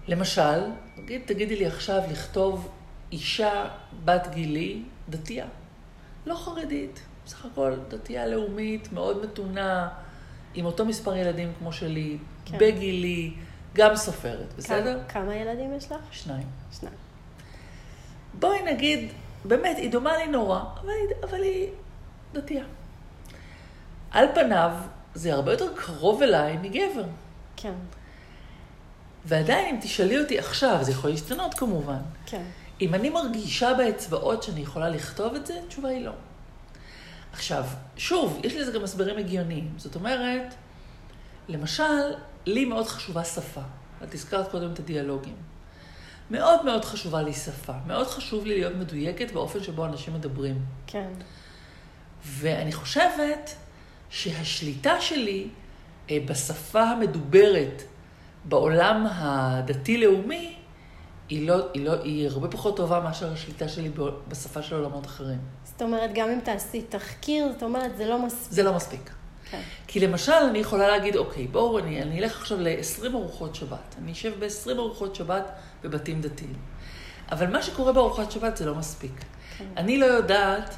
[0.08, 0.60] למשל,
[0.96, 2.70] תגיד, תגידי לי עכשיו לכתוב
[3.12, 3.70] אישה
[4.06, 5.46] בת גילי דתייה.
[6.26, 9.90] לא חרדית, בסך הכל דתייה לאומית, מאוד מתונה,
[10.54, 12.18] עם אותו מספר ילדים כמו שלי.
[12.46, 12.58] כן.
[12.58, 13.34] בגילי,
[13.74, 14.94] גם סופרת, בסדר?
[14.94, 16.02] כמה, כמה ילדים יש לך?
[16.12, 16.48] שניים.
[16.80, 17.11] שניים.
[18.40, 19.12] בואי נגיד,
[19.46, 21.68] באמת, היא דומה לי נורא, אבל היא, אבל היא
[22.34, 22.64] דתייה.
[24.12, 24.72] על פניו,
[25.16, 27.04] זה הרבה יותר קרוב אליי מגבר.
[27.58, 27.74] כן.
[29.26, 32.00] ועדיין, אם תשאלי אותי עכשיו, זה יכול להשתנות כמובן.
[32.26, 32.44] כן.
[32.82, 36.12] אם אני מרגישה באצבעות שאני יכולה לכתוב את זה, התשובה היא לא.
[37.34, 37.64] עכשיו,
[37.98, 39.74] שוב, יש לזה גם הסברים הגיוניים.
[39.78, 40.54] זאת אומרת,
[41.48, 42.14] למשל,
[42.46, 43.62] לי מאוד חשובה שפה.
[44.04, 45.36] את הזכרת קודם את הדיאלוגים.
[46.32, 47.74] מאוד מאוד חשובה לי שפה.
[47.88, 50.62] מאוד חשוב לי להיות מדויקת באופן שבו אנשים מדברים.
[50.88, 51.10] כן.
[52.26, 53.56] ואני חושבת
[54.10, 55.48] שהשליטה שלי
[56.10, 57.84] אה, בשפה המדוברת
[58.46, 60.56] בעולם הדתי-לאומי,
[61.30, 63.92] היא, לא, היא, לא, היא הרבה פחות טובה מאשר השליטה שלי
[64.28, 65.40] בשפה של עולמות אחרים.
[65.64, 68.52] זאת אומרת, גם אם תעשי תחקיר, זאת אומרת, זה לא מספיק.
[68.52, 69.12] זה לא מספיק.
[69.52, 69.62] כן.
[69.88, 73.96] כי למשל, אני יכולה להגיד, אוקיי, בואו, אני, אני אלך עכשיו ל-20 ארוחות שבת.
[74.02, 75.52] אני אשב ב-20 ארוחות שבת
[75.84, 76.54] בבתים דתיים.
[77.32, 79.24] אבל מה שקורה בארוחת שבת זה לא מספיק.
[79.58, 79.66] כן.
[79.78, 80.76] אני לא יודעת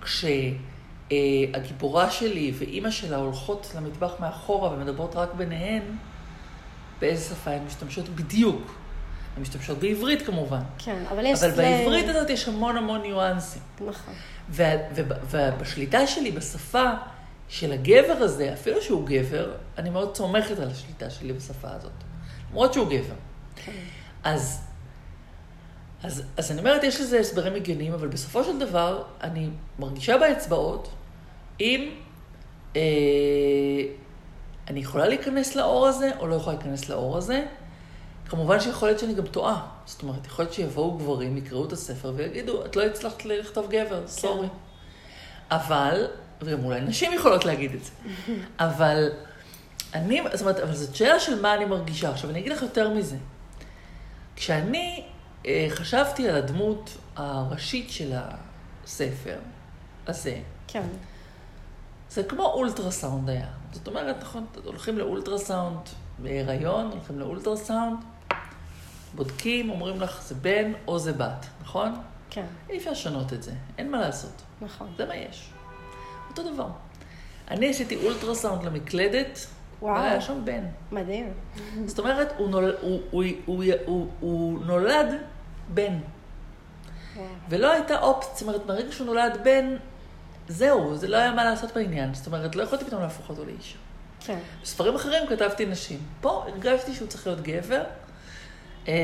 [0.00, 5.82] כשהגיבורה שלי ואימא שלה הולכות למטבח מאחורה ומדברות רק ביניהן,
[7.00, 8.74] באיזה שפה הן משתמשות בדיוק.
[9.36, 10.62] הן משתמשות בעברית כמובן.
[10.78, 11.42] כן, אבל יש...
[11.42, 11.78] אבל סלנג.
[11.78, 13.62] בעברית הזאת יש המון המון ניואנסים.
[13.86, 14.14] נכון.
[15.30, 16.90] ובשליטה שלי בשפה
[17.48, 21.92] של הגבר הזה, אפילו שהוא גבר, אני מאוד סומכת על השליטה שלי בשפה הזאת.
[22.50, 23.14] למרות שהוא גבר.
[23.56, 23.72] כן.
[24.26, 24.60] אז,
[26.02, 30.88] אז, אז אני אומרת, יש לזה הסברים הגיוניים, אבל בסופו של דבר, אני מרגישה באצבעות
[31.60, 31.90] אם
[32.76, 32.80] אה,
[34.68, 37.44] אני יכולה להיכנס לאור הזה או לא יכולה להיכנס לאור הזה.
[38.28, 39.66] כמובן שיכול להיות שאני גם טועה.
[39.86, 44.06] זאת אומרת, יכול להיות שיבואו גברים, יקראו את הספר ויגידו, את לא הצלחת לכתוב גבר,
[44.06, 44.48] סורי.
[45.50, 46.06] אבל,
[46.42, 47.90] וגם אולי נשים יכולות להגיד את זה,
[48.58, 49.08] אבל
[49.94, 52.10] אני, זאת אומרת, אבל זאת שאלה של מה אני מרגישה.
[52.10, 53.16] עכשיו, אני אגיד לך יותר מזה.
[54.36, 55.04] כשאני
[55.46, 59.38] אה, חשבתי על הדמות הראשית של הספר
[60.06, 60.86] הזה, כן.
[62.10, 63.46] זה כמו אולטרסאונד היה.
[63.72, 65.80] זאת אומרת, נכון, הולכים לאולטרסאונד
[66.18, 67.98] בהיריון, הולכים לאולטרסאונד,
[69.14, 71.94] בודקים, אומרים לך, זה בן או זה בת, נכון?
[72.30, 74.42] כן, אי אפשר לשנות את זה, אין מה לעשות.
[74.60, 74.92] נכון.
[74.96, 75.50] זה מה יש.
[76.30, 76.68] אותו דבר.
[77.50, 79.46] אני עשיתי אולטרסאונד למקלדת,
[79.82, 79.94] וואו.
[79.94, 80.64] והיה שם בן.
[80.92, 81.32] מדהים.
[81.86, 85.06] זאת אומרת, הוא, נול, הוא, הוא, הוא, הוא, הוא נולד
[85.68, 85.98] בן.
[87.16, 87.26] וואו.
[87.48, 89.76] ולא הייתה אופציה, זאת אומרת, מהרגע שהוא נולד בן,
[90.48, 92.14] זהו, זה לא היה מה לעשות בעניין.
[92.14, 93.78] זאת אומרת, לא יכולתי פתאום להפוך אותו לאישה.
[94.20, 94.38] כן.
[94.62, 95.98] בספרים אחרים כתבתי נשים.
[96.20, 97.82] פה הרגשתי שהוא צריך להיות גבר.
[98.88, 98.94] אה,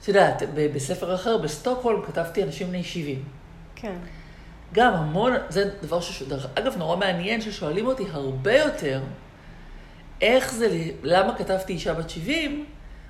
[0.00, 0.42] את יודעת,
[0.74, 3.24] בספר אחר, בסטוקהולם, כתבתי אנשים בני 70.
[3.74, 3.96] כן.
[4.72, 6.22] גם המון, זה דבר ש...
[6.22, 9.00] דרך אגב, נורא מעניין ששואלים אותי הרבה יותר,
[10.20, 10.68] איך זה,
[11.02, 12.66] למה כתבתי אישה בת 70,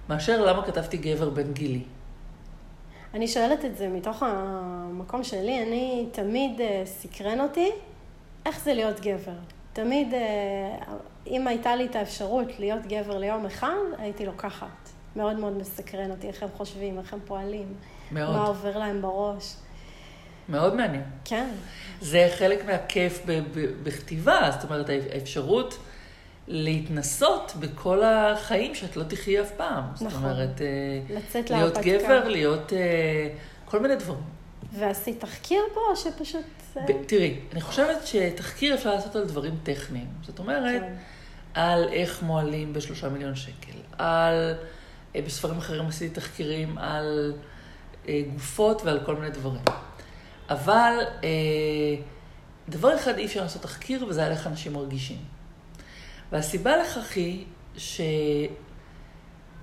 [0.09, 1.83] מאשר למה כתבתי גבר בן גילי.
[3.15, 7.71] אני שואלת את זה מתוך המקום שלי, אני תמיד אה, סקרן אותי
[8.47, 9.33] איך זה להיות גבר.
[9.73, 10.95] תמיד, אה,
[11.27, 14.89] אם הייתה לי את האפשרות להיות גבר ליום אחד, הייתי לוקחת.
[15.17, 17.75] מאוד מאוד מסקרן אותי איך הם חושבים, איך הם פועלים,
[18.13, 18.37] מאוד.
[18.37, 19.55] מה עובר להם בראש.
[20.49, 21.03] מאוד מעניין.
[21.25, 21.49] כן,
[22.01, 25.79] זה חלק מהכיף ב- ב- בכתיבה, זאת אומרת, האפשרות
[26.49, 29.85] להתנסות בכל החיים שאת לא תחי אף פעם.
[29.95, 30.25] זאת נכון.
[30.25, 31.99] אומרת, אה, לצאת להיות להרפתקה.
[32.05, 33.29] גבר, להיות אה,
[33.65, 34.23] כל מיני דברים.
[34.79, 36.45] ועשית תחקיר פה, או שפשוט...
[36.77, 40.07] אה, ב- תראי, אני חושבת שתחקיר אפשר לעשות על דברים טכניים.
[40.27, 40.95] זאת אומרת, כן.
[41.55, 44.55] על איך מועלים בשלושה מיליון שקל, על,
[45.27, 47.35] בספרים אחרים עשיתי תחקירים על
[48.33, 49.63] גופות ועל כל מיני דברים.
[50.51, 51.29] אבל אה,
[52.69, 55.19] דבר אחד אי אפשר לעשות תחקיר, וזה על איך אנשים מרגישים.
[56.33, 57.45] והסיבה לכך היא
[57.77, 58.01] ש...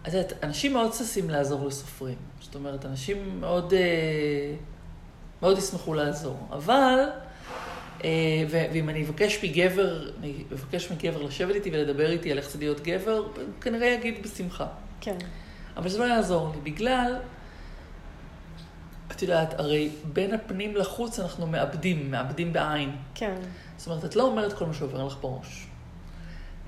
[0.08, 2.17] את יודעת, אנשים מאוד ששים לעזור לסופרים.
[2.41, 4.56] זאת אומרת, אנשים מאוד, אה,
[5.41, 6.48] מאוד ישמחו לעזור.
[6.52, 7.00] אבל,
[8.04, 8.10] אה,
[8.50, 12.60] ו- ואם אני אבקש מגבר, אני אבקש מגבר לשבת איתי ולדבר איתי על איך זה
[12.60, 13.28] להיות גבר,
[13.62, 14.67] כנראה יגיד בשמחה.
[15.02, 15.17] כן,
[15.78, 17.15] אבל זה לא יעזור לי, בגלל,
[19.15, 22.95] את יודעת, הרי בין הפנים לחוץ אנחנו מאבדים, מאבדים בעין.
[23.15, 23.36] כן,
[23.78, 25.67] זאת אומרת, את לא אומרת כל מה שעובר לך בראש.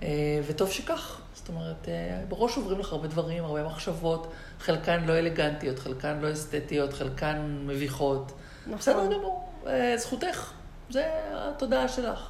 [0.04, 0.08] אה,
[0.48, 1.22] וטוב שכך.
[1.34, 6.34] זאת אומרת, אה, בראש עוברים לך הרבה דברים, הרבה מחשבות, חלקן לא אלגנטיות, חלקן לא
[6.34, 8.32] אסתטיות, חלקן מביכות.
[8.66, 8.78] נכון.
[8.78, 10.52] בסדר גמור, אה, זכותך,
[10.90, 12.30] זה התודעה שלך.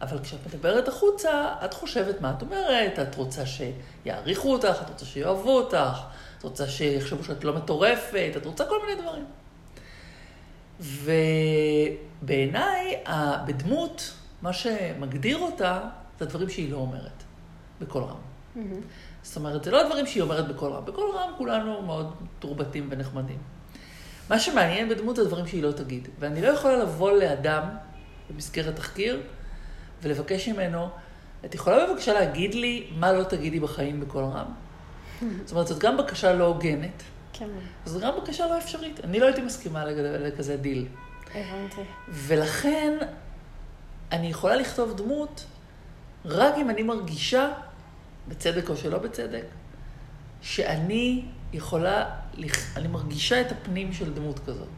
[0.00, 5.04] אבל כשאת מדברת החוצה, את חושבת מה את אומרת, את רוצה שיעריכו אותך, את רוצה
[5.04, 6.00] שיאהבו אותך,
[6.42, 9.24] את רוצה שיחשבו שאת לא מטורפת, את רוצה כל מיני דברים.
[12.22, 12.96] ובעיניי,
[13.46, 15.80] בדמות, מה שמגדיר אותה,
[16.18, 17.22] זה הדברים שהיא לא אומרת,
[17.80, 18.16] בקול רם.
[18.54, 18.80] מהמם.
[19.22, 20.84] זאת אומרת, זה לא הדברים שהיא אומרת בקול רם.
[20.84, 23.38] בקול רם כולנו מאוד מתורבתים ונחמדים.
[24.30, 26.08] מה שמעניין בדמות זה הדברים שהיא לא תגיד.
[26.18, 27.62] ואני לא יכולה לבוא לאדם
[28.30, 29.22] במסגרת תחקיר
[30.02, 30.88] ולבקש ממנו,
[31.44, 34.46] את יכולה בבקשה להגיד לי מה לא תגידי בחיים בקול רם?
[35.44, 37.48] זאת אומרת, זאת גם בקשה לא הוגנת, כן,
[37.84, 39.00] זאת גם בקשה לא אפשרית.
[39.04, 40.86] אני לא הייתי מסכימה לכזה דיל.
[41.34, 41.82] הבנתי.
[42.08, 42.98] ולכן
[44.12, 45.44] אני יכולה לכתוב דמות
[46.24, 47.52] רק אם אני מרגישה,
[48.28, 49.44] בצדק או שלא בצדק,
[50.42, 52.10] שאני יכולה,
[52.76, 54.68] אני מרגישה את הפנים של דמות כזאת.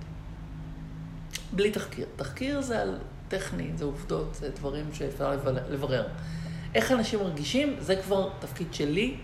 [1.52, 2.06] בלי תחקיר.
[2.16, 5.38] תחקיר זה על טכני, זה עובדות, זה דברים שאפשר.
[5.70, 6.06] לברר.
[6.74, 9.16] איך אנשים מרגישים, זה כבר תפקיד שלי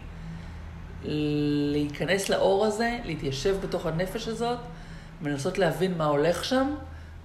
[1.72, 4.58] להיכנס לאור הזה, להתיישב בתוך הנפש הזאת,
[5.22, 6.74] ולנסות להבין מה הולך שם,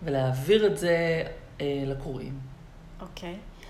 [0.04, 1.24] ולהעביר את זה
[1.62, 2.40] אה, לקוראים.
[3.02, 3.34] אוקיי.
[3.34, 3.66] Okay.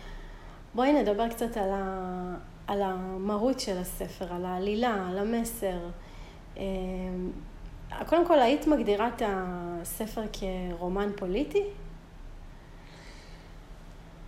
[0.75, 2.35] בואי נדבר קצת על, ה...
[2.67, 5.77] על המהות של הספר, על העלילה, על המסר.
[6.57, 6.63] אה,
[8.05, 11.63] קודם כל, היית מגדירה את הספר כרומן פוליטי?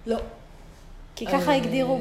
[0.05, 0.17] לא.
[1.15, 1.99] כי ככה הגדירו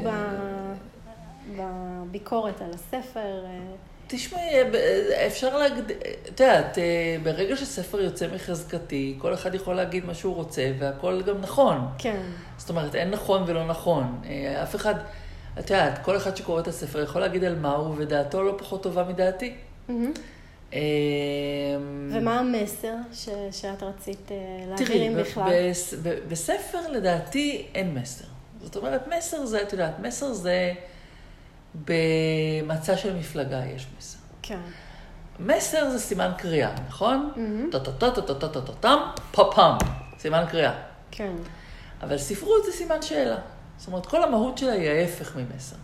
[1.56, 3.44] בביקורת על הספר.
[3.44, 3.58] אה,
[4.06, 4.50] תשמעי,
[5.26, 5.96] אפשר להגדיר,
[6.28, 11.22] את יודעת, אה, ברגע שספר יוצא מחזקתי, כל אחד יכול להגיד מה שהוא רוצה, והכל
[11.22, 11.88] גם נכון.
[11.98, 12.20] כן.
[12.58, 14.20] זאת אומרת, אין נכון ולא נכון.
[14.24, 14.94] אה, אף אחד,
[15.58, 18.82] את יודעת, כל אחד שקורא את הספר יכול להגיד על מה הוא, ודעתו לא פחות
[18.82, 19.54] טובה מדעתי.
[19.88, 20.78] אמ,
[22.12, 24.30] ומה המסר ש, שאת רצית
[24.68, 25.44] להעביר אם בכלל?
[25.44, 28.24] תראי, בספר לדעתי אין מסר.
[28.62, 30.72] זאת אומרת, מסר זה, את יודעת, מסר זה...
[31.84, 34.18] במצע של מפלגה יש מסר.
[34.42, 34.60] כן.
[35.38, 37.32] מסר זה סימן קריאה, נכון?
[37.72, 38.98] טו-טו-טו-טו-טו-טו-טם,
[39.32, 39.78] פאפאם,
[40.18, 40.72] סימן קריאה.
[41.10, 41.32] כן.
[42.02, 43.38] אבל ספרות זה סימן שאלה.
[43.78, 45.76] זאת אומרת, כל המהות שלה היא ההפך ממסר.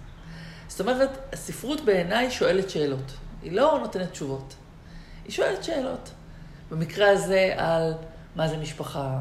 [0.69, 3.13] זאת אומרת, הספרות בעיניי שואלת שאלות.
[3.43, 4.55] היא לא נותנת תשובות.
[5.25, 6.11] היא שואלת שאלות.
[6.71, 7.95] במקרה הזה על
[8.37, 9.19] מה זה משפחה,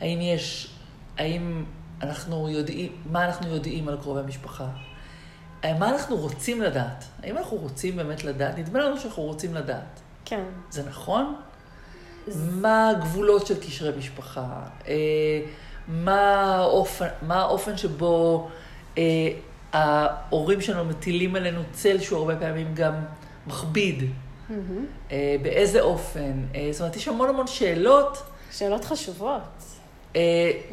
[0.00, 0.74] האם יש,
[1.18, 1.64] האם
[2.02, 4.68] אנחנו יודעים, מה אנחנו יודעים על קרובי משפחה,
[5.64, 7.04] מה אנחנו רוצים לדעת?
[7.22, 8.58] האם אנחנו רוצים באמת לדעת?
[8.58, 10.00] נדמה לנו שאנחנו רוצים לדעת.
[10.24, 10.42] כן.
[10.70, 11.34] זה נכון?
[12.26, 12.50] זה...
[12.52, 14.62] מה הגבולות של קשרי משפחה?
[14.88, 14.94] אה,
[15.88, 18.48] מה האופן, מה האופן שבו
[18.98, 19.02] אה,
[19.72, 22.94] ההורים שלנו מטילים עלינו צל שהוא הרבה פעמים גם
[23.46, 24.02] מכביד?
[24.02, 24.52] Mm-hmm.
[25.12, 26.32] אה, באיזה אופן?
[26.54, 28.22] אה, זאת אומרת, יש המון המון שאלות.
[28.52, 29.42] שאלות חשובות.
[30.16, 30.20] אה,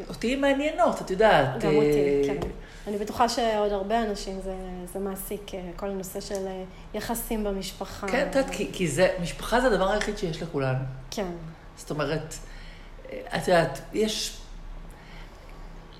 [0.09, 1.63] אותי מעניינות, את יודעת.
[1.63, 2.47] גם אותי, אה, כן.
[2.87, 4.55] אני בטוחה שעוד הרבה אנשים זה,
[4.93, 8.07] זה מעסיק, אה, כל הנושא של אה, יחסים במשפחה.
[8.07, 10.83] כן, את יודעת, כי, כי זה, משפחה זה הדבר היחיד שיש לכולנו.
[11.11, 11.31] כן.
[11.77, 12.33] זאת אומרת,
[13.05, 14.37] את יודעת, יש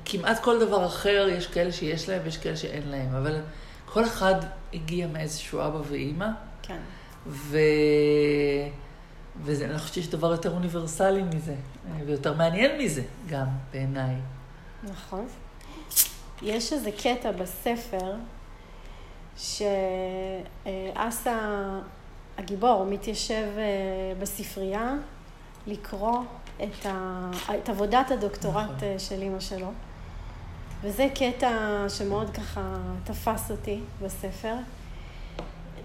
[0.06, 3.41] כמעט כל דבר אחר, יש כאלה שיש להם ויש כאלה שאין להם, אבל
[3.86, 4.36] כל אחד
[4.73, 6.28] הגיע מאיזשהו אבא ואימא.
[6.62, 6.80] כן.
[7.28, 7.58] ו...
[9.43, 11.56] ואני חושבת שיש דבר יותר אוניברסלי מזה,
[12.06, 14.15] ויותר מעניין מזה, גם, בעיניי.
[14.84, 15.28] נכון.
[16.41, 18.13] יש איזה קטע בספר
[19.38, 19.80] שאסא
[22.38, 24.95] הגיבור מתיישב אה, בספרייה
[25.67, 26.19] לקרוא
[26.63, 27.30] את, ה...
[27.63, 28.76] את עבודת הדוקטורט נכון.
[28.84, 29.67] אה, של אימא שלו.
[30.82, 34.56] וזה קטע שמאוד ככה תפס אותי בספר,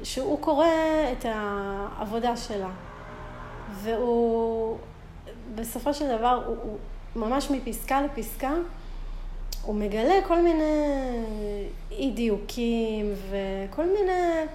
[0.02, 0.66] שהוא קורא
[1.12, 2.70] את העבודה שלה.
[3.74, 4.78] והוא,
[5.54, 6.78] בסופו של דבר, הוא, הוא
[7.16, 8.52] ממש מפסקה לפסקה,
[9.62, 10.64] הוא מגלה כל מיני
[11.90, 14.46] אי דיוקים וכל מיני...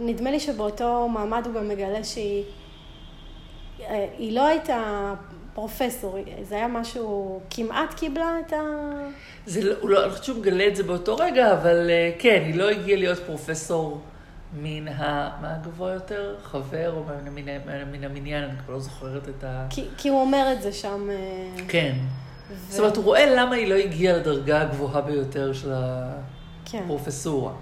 [0.00, 2.44] נדמה לי שבאותו מעמד הוא גם מגלה שהיא
[3.80, 5.14] אה, היא לא הייתה
[5.54, 8.62] פרופסור, זה היה משהו, כמעט קיבלה את ה...
[9.46, 12.54] זה לא, לא, אני חושבת שהוא מגלה את זה באותו רגע, אבל אה, כן, היא
[12.54, 14.00] לא הגיעה להיות פרופסור
[14.52, 15.30] מן ה...
[15.40, 16.36] מה הגבוה יותר?
[16.42, 19.66] חבר או מן, מן, מן המניין, אני כבר לא זוכרת את ה...
[19.70, 21.10] כי, כי הוא אומר את זה שם.
[21.10, 21.94] אה, כן.
[22.54, 22.72] ו...
[22.72, 25.72] זאת אומרת, הוא רואה למה היא לא הגיעה לדרגה הגבוהה ביותר של
[26.64, 26.82] כן.
[26.84, 27.52] הפרופסורה.
[27.52, 27.56] כן.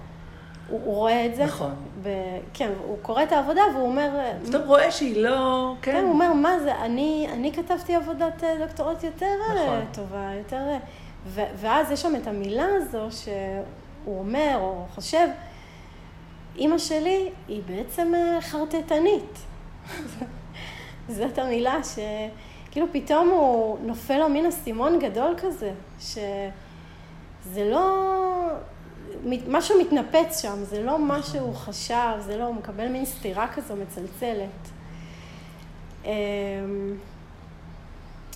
[0.68, 1.44] הוא, הוא רואה את זה.
[1.44, 1.74] נכון.
[2.02, 2.08] ב...
[2.54, 4.10] כן, הוא קורא את העבודה והוא אומר...
[4.46, 5.74] פתאום רואה שהיא לא...
[5.82, 5.92] כן.
[5.92, 9.84] כן, הוא אומר, מה זה, אני, אני כתבתי עבודת אה, דוקטורט יותר אה, נכון.
[9.92, 10.56] טובה, יותר...
[10.56, 10.78] אה,
[11.26, 11.40] ו...
[11.56, 15.28] ואז יש שם את המילה הזו שהוא אומר או חושב,
[16.56, 19.38] אימא שלי היא בעצם חרטטנית.
[21.08, 21.98] זאת המילה ש...
[22.72, 28.08] כאילו פתאום הוא נופל לו מין אסימון גדול כזה, שזה לא...
[29.48, 33.74] משהו מתנפץ שם, זה לא מה שהוא חשב, זה לא, הוא מקבל מין סתירה כזו
[33.76, 34.70] מצלצלת.
[36.04, 36.10] אמ,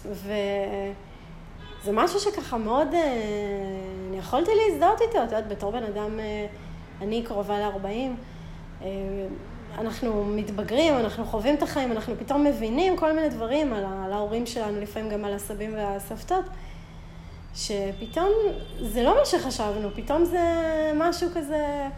[0.04, 3.00] וזה משהו שככה מאוד, אה,
[4.08, 6.46] אני יכולתי להזדהות איתו, את יודעת, בתור בן אדם, אה,
[7.00, 7.86] אני קרובה ל-40,
[8.82, 8.88] אה,
[9.78, 14.80] אנחנו מתבגרים, אנחנו חווים את החיים, אנחנו פתאום מבינים כל מיני דברים על ההורים שלנו,
[14.80, 16.44] לפעמים גם על הסבים והסבתות.
[17.54, 18.30] שפתאום
[18.80, 20.40] זה לא מה שחשבנו, פתאום זה
[20.94, 21.88] משהו כזה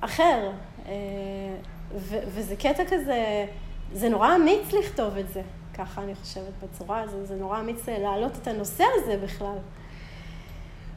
[0.00, 0.50] אחר.
[0.86, 0.92] אה,
[1.96, 3.46] ו- וזה קטע כזה,
[3.92, 5.42] זה נורא אמיץ לכתוב את זה,
[5.74, 9.58] ככה אני חושבת בצורה הזו, זה נורא אמיץ להעלות את הנושא הזה בכלל.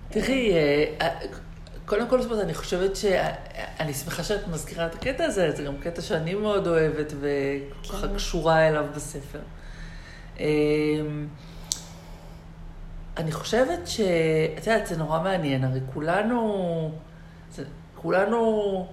[0.10, 1.10] תראי, אה,
[1.92, 3.06] קודם כל, זאת אומרת, אני חושבת ש...
[3.80, 8.16] אני שמחה שאת מזכירה את הקטע הזה, זה גם קטע שאני מאוד אוהבת וככה כן.
[8.16, 9.40] קשורה אליו בספר.
[10.40, 10.46] אמ,
[13.18, 14.00] אני חושבת ש...
[14.58, 16.92] את יודעת, זה נורא מעניין, הרי כולנו...
[17.52, 17.64] זה...
[17.96, 18.88] כולנו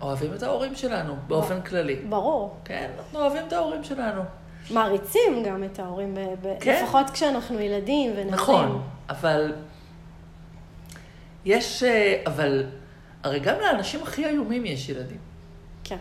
[0.00, 1.96] אוהבים את ההורים שלנו, באופן כללי.
[1.96, 2.56] ברור.
[2.64, 4.22] כן, אנחנו אוהבים את ההורים שלנו.
[4.70, 6.82] מעריצים גם את ההורים, ב- ב- כן.
[6.82, 8.34] לפחות כשאנחנו ילדים ונערים.
[8.34, 9.52] נכון, אבל
[11.46, 12.64] יש, אה, אבל
[13.22, 15.18] הרי גם לאנשים הכי איומים יש ילדים.
[15.84, 15.96] כן.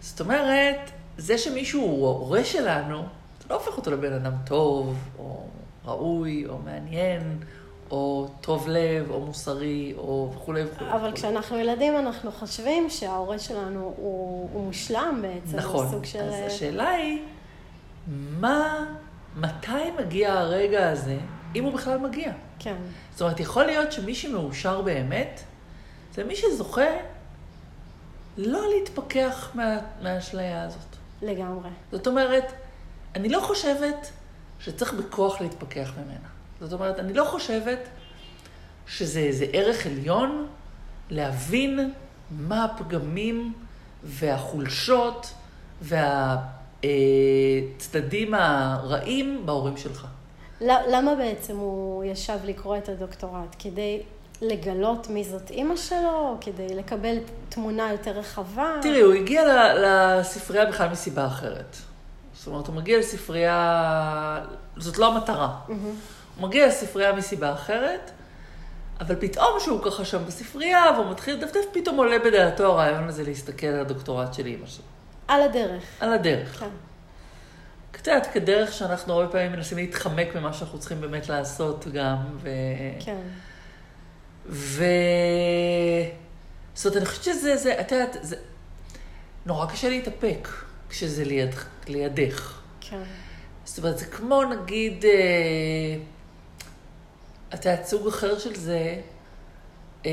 [0.00, 3.02] זאת אומרת, זה שמישהו הוא ההורה שלנו,
[3.40, 5.46] זה לא הופך אותו לבן אדם טוב, או
[5.84, 7.38] ראוי, או מעניין,
[7.90, 10.90] או טוב לב, או מוסרי, או וכולי וכולי.
[10.90, 11.12] אבל וכולי.
[11.12, 15.56] כשאנחנו ילדים, אנחנו חושבים שההורה שלנו הוא, הוא מושלם בעצם.
[15.56, 15.88] נכון.
[15.88, 16.18] סוג של...
[16.18, 17.22] אז השאלה היא,
[18.40, 18.86] מה,
[19.36, 21.16] מתי מגיע הרגע הזה,
[21.54, 22.32] אם הוא בכלל מגיע?
[22.62, 22.76] כן,
[23.12, 25.40] זאת אומרת, יכול להיות שמי שמאושר באמת,
[26.14, 26.90] זה מי שזוכה
[28.36, 30.96] לא להתפכח מה, מהאשליה הזאת.
[31.22, 31.70] לגמרי.
[31.92, 32.52] זאת אומרת,
[33.14, 34.10] אני לא חושבת
[34.60, 36.28] שצריך בכוח להתפכח ממנה.
[36.60, 37.78] זאת אומרת, אני לא חושבת
[38.86, 40.46] שזה איזה ערך עליון
[41.10, 41.92] להבין
[42.30, 43.52] מה הפגמים
[44.04, 45.34] והחולשות
[46.82, 50.06] והצדדים הרעים בהורים שלך.
[50.62, 53.56] למה בעצם הוא ישב לקרוא את הדוקטורט?
[53.58, 54.02] כדי
[54.42, 56.36] לגלות מי זאת אימא שלו?
[56.40, 57.16] כדי לקבל
[57.48, 58.70] תמונה יותר רחבה?
[58.82, 59.42] תראי, הוא הגיע
[59.74, 61.76] לספרייה בכלל מסיבה אחרת.
[62.34, 64.44] זאת אומרת, הוא מגיע לספרייה,
[64.76, 65.58] זאת לא המטרה.
[65.66, 65.76] הוא
[66.48, 68.10] מגיע לספרייה מסיבה אחרת,
[69.00, 73.66] אבל פתאום שהוא ככה שם בספרייה, והוא מתחיל לדפדף, פתאום עולה בדעתו הרעיון הזה להסתכל
[73.66, 74.84] על הדוקטורט של אימא שלו.
[75.28, 75.82] על הדרך.
[76.00, 76.60] על הדרך.
[76.60, 76.68] כן.
[77.92, 82.48] קצת כדרך שאנחנו הרבה פעמים מנסים להתחמק ממה שאנחנו צריכים באמת לעשות גם, ו...
[83.04, 83.20] כן.
[84.46, 84.84] ו...
[86.74, 88.36] זאת אומרת, אני חושבת שזה, זה, את יודעת, זה
[89.46, 90.48] נורא קשה להתאפק
[90.88, 91.54] כשזה ליד,
[91.88, 92.60] לידך.
[92.80, 93.02] כן.
[93.64, 95.10] זאת אומרת, זה כמו נגיד, אה,
[97.54, 99.00] את יודעת, סוג אחר של זה,
[100.06, 100.10] אה,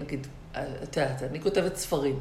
[0.00, 2.18] נגיד, את יודעת, אני כותבת ספרים.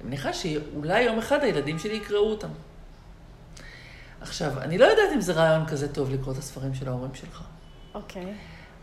[0.00, 2.48] אני מניחה שאולי יום אחד הילדים שלי יקראו אותם.
[4.20, 7.42] עכשיו, אני לא יודעת אם זה רעיון כזה טוב לקרוא את הספרים של ההורים שלך.
[7.94, 8.34] אוקיי.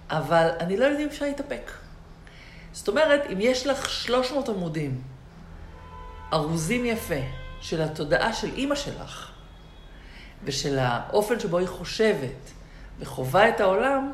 [0.10, 1.72] אבל אני לא יודעת אם אפשר להתאפק.
[2.74, 5.02] זאת אומרת, אם יש לך 300 עמודים
[6.34, 7.22] ארוזים יפה
[7.62, 9.32] של התודעה של אימא שלך,
[10.44, 12.52] ושל האופן שבו היא חושבת
[13.00, 14.12] וחווה את העולם,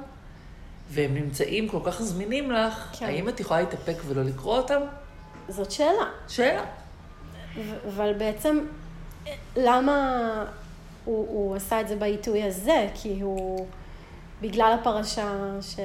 [0.89, 3.05] והם נמצאים כל כך זמינים לך, כן.
[3.05, 4.82] האם את יכולה להתאפק ולא לקרוא אותם?
[5.49, 6.05] זאת שאלה.
[6.28, 6.63] שאלה.
[7.55, 8.65] ו- אבל בעצם,
[9.55, 10.45] למה
[11.05, 12.87] הוא, הוא עשה את זה בעיתוי הזה?
[12.93, 13.67] כי הוא,
[14.41, 15.31] בגלל הפרשה
[15.61, 15.79] ש...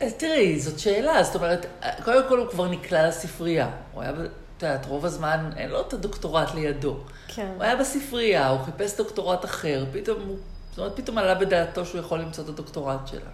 [0.00, 1.66] אז תראי, זאת שאלה, זאת אומרת,
[2.04, 3.70] קודם כל הוא כבר נקלע לספרייה.
[3.92, 6.96] הוא היה, את יודעת, רוב הזמן אין לו את הדוקטורט לידו.
[7.28, 7.52] כן.
[7.56, 10.36] הוא היה בספרייה, הוא חיפש דוקטורט אחר, פתאום הוא,
[10.70, 13.30] זאת אומרת, פתאום עלה בדעתו שהוא יכול למצוא את הדוקטורט שלה.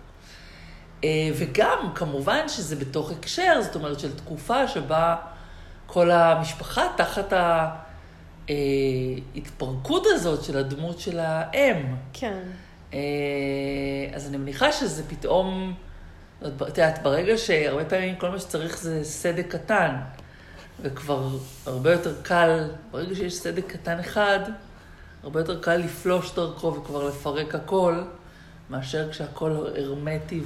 [1.05, 5.16] אה, וגם, כמובן שזה בתוך הקשר, זאת אומרת, של תקופה שבה
[5.86, 7.32] כל המשפחה תחת
[8.49, 11.76] ההתפרקות הזאת של הדמות של האם.
[12.12, 12.38] כן.
[12.95, 12.99] אה,
[14.14, 15.74] אז אני מניחה שזה פתאום,
[16.47, 19.97] את יודעת, ברגע שהרבה פעמים כל מה שצריך זה סדק קטן,
[20.82, 21.28] וכבר
[21.66, 24.38] הרבה יותר קל, ברגע שיש סדק קטן אחד,
[25.22, 28.03] הרבה יותר קל לפלוש דרכו וכבר לפרק הכל,
[28.70, 30.40] מאשר כשהכל הרמטי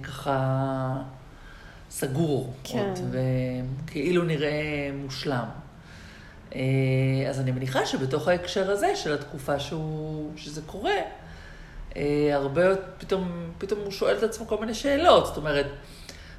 [0.00, 0.96] וככה
[1.90, 2.78] סגור, כן.
[2.78, 5.44] עוד, וכאילו נראה מושלם.
[6.54, 6.60] אה,
[7.28, 10.96] אז אני מניחה שבתוך ההקשר הזה של התקופה שהוא, שזה קורה,
[11.96, 12.62] אה, הרבה,
[12.98, 15.26] פתאום, פתאום הוא שואל את עצמו כל מיני שאלות.
[15.26, 15.66] זאת אומרת,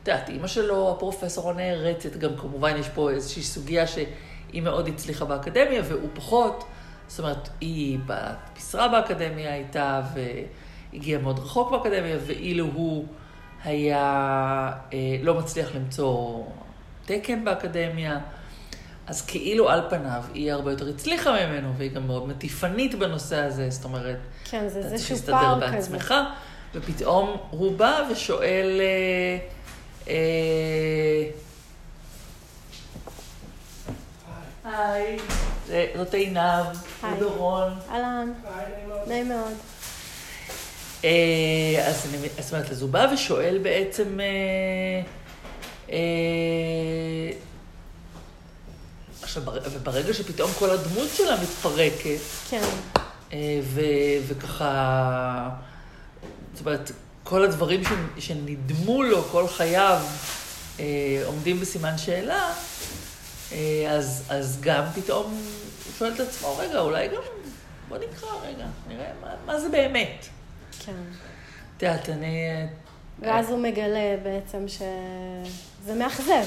[0.03, 5.25] את יודעת, אימא שלו, הפרופסור הנערצת, גם כמובן יש פה איזושהי סוגיה שהיא מאוד הצליחה
[5.25, 6.63] באקדמיה והוא פחות.
[7.07, 10.01] זאת אומרת, היא במשרה באקדמיה הייתה
[10.93, 13.05] והגיעה מאוד רחוק באקדמיה, ואילו הוא
[13.63, 16.43] היה אה, לא מצליח למצוא
[17.05, 18.19] תקן באקדמיה,
[19.11, 23.69] אז כאילו על פניו היא הרבה יותר הצליחה ממנו, והיא גם מאוד מטיפנית בנושא הזה,
[23.69, 25.75] זאת אומרת, כן, זה אתה צריך להסתדר פער כזה.
[25.75, 26.13] בעצמך,
[26.73, 29.37] ופתאום הוא בא ושואל, אה,
[30.07, 31.29] אה,
[34.63, 35.17] היי,
[35.97, 36.65] זאת עינב,
[37.19, 37.73] דורון.
[37.89, 38.33] אהלן,
[39.07, 39.53] נעים מאוד.
[41.05, 45.01] אה, אז אני, זאת אומרת, אז הוא בא ושואל בעצם, אה,
[45.89, 47.31] אה,
[49.31, 52.19] עכשיו, בר- וברגע שפתאום כל הדמות שלה מתפרקת,
[52.49, 52.61] כן,
[53.33, 53.81] אה, ו,
[54.27, 55.49] וככה,
[56.53, 56.91] זאת אומרת,
[57.23, 57.87] כל הדברים ש-
[58.27, 60.01] שנדמו לו כל חייו
[60.79, 60.85] אה,
[61.25, 62.53] עומדים בסימן שאלה,
[63.51, 63.57] אה,
[63.91, 65.41] אז, אז גם פתאום הוא
[65.99, 67.21] שואל את עצמו, רגע, אולי גם,
[67.89, 70.25] בוא נקרא רגע, נראה מה, מה זה באמת.
[70.85, 70.91] כן.
[71.77, 72.37] את יודעת, אני...
[73.21, 76.43] ואז הוא מגלה בעצם שזה מאכזב.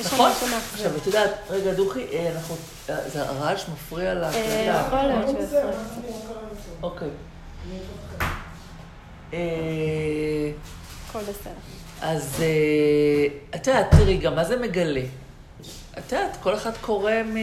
[0.00, 0.30] יש שם נכון?
[0.30, 0.96] עכשיו, מאכזב.
[0.96, 2.56] את יודעת, רגע, דוכי, אה, אנחנו...
[2.90, 4.34] אה, זה הרעש מפריע לך.
[4.34, 4.84] אה.
[4.86, 5.70] יכול להיות בסדר.
[6.82, 7.08] אוקיי.
[9.32, 9.38] אה,
[11.08, 11.52] הכל בסדר.
[12.00, 12.42] אז
[13.54, 15.02] את יודעת, תראי, גם מה זה מגלה?
[15.98, 17.36] את יודעת, כל אחד קורא מ...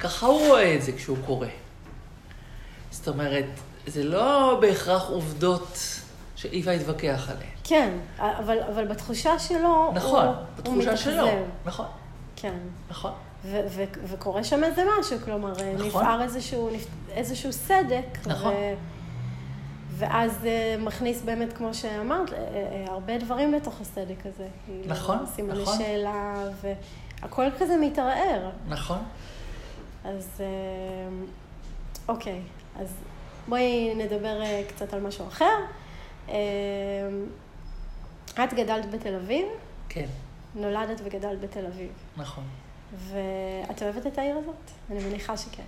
[0.00, 1.46] ככה הוא רואה את זה כשהוא קורא.
[2.90, 3.44] זאת אומרת,
[3.86, 5.78] זה לא בהכרח עובדות
[6.38, 7.50] שאי אפשר להתווכח עליהן.
[7.64, 11.26] כן, אבל, אבל בתחושה שלו, נכון, הוא, בתחושה הוא שלו.
[11.64, 11.86] נכון,
[12.36, 12.54] כן.
[12.90, 13.12] נכון.
[13.44, 15.86] ו- ו- וקורה שם איזה משהו, כלומר, נכון.
[15.86, 16.70] נפער איזשהו,
[17.10, 18.18] איזשהו סדק.
[18.26, 18.54] נכון.
[19.90, 24.48] ואז אה, מכניס באמת, כמו שאמרת, אה, אה, הרבה דברים לתוך הסדק הזה.
[24.86, 25.78] נכון, סימני נכון.
[25.78, 26.34] שאלה,
[27.22, 28.50] והכל כזה מתערער.
[28.68, 28.98] נכון.
[30.04, 30.46] אז אה,
[32.08, 32.40] אוקיי,
[32.80, 32.88] אז
[33.48, 35.56] בואי נדבר אה, קצת על משהו אחר.
[36.28, 36.34] אה,
[38.44, 39.46] את גדלת בתל אביב,
[39.88, 40.06] כן,
[40.54, 41.90] נולדת וגדלת בתל אביב.
[42.16, 42.44] נכון.
[42.92, 44.70] ואת אוהבת את העיר הזאת?
[44.90, 45.62] אני מניחה שכן.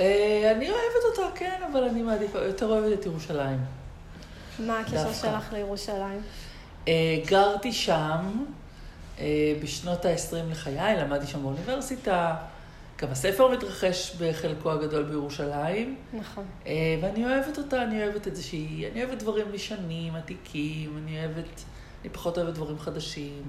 [0.00, 3.58] אה, אני אוהבת אותה, כן, אבל אני מעדיפה, יותר אוהבת את ירושלים.
[4.58, 5.12] מה הקשר.
[5.12, 6.22] שלך לירושלים?
[6.88, 8.44] אה, גרתי שם
[9.18, 12.34] אה, בשנות ה-20 לחיי, למדתי שם באוניברסיטה.
[13.02, 16.44] גם הספר מתרחש בחלקו הגדול בירושלים, נכון.
[16.66, 16.72] אה,
[17.02, 21.62] ואני אוהבת אותה, אני אוהבת את זה שהיא, אני אוהבת דברים ישנים, עתיקים, אני אוהבת,
[22.02, 23.42] אני פחות אוהבת דברים חדשים.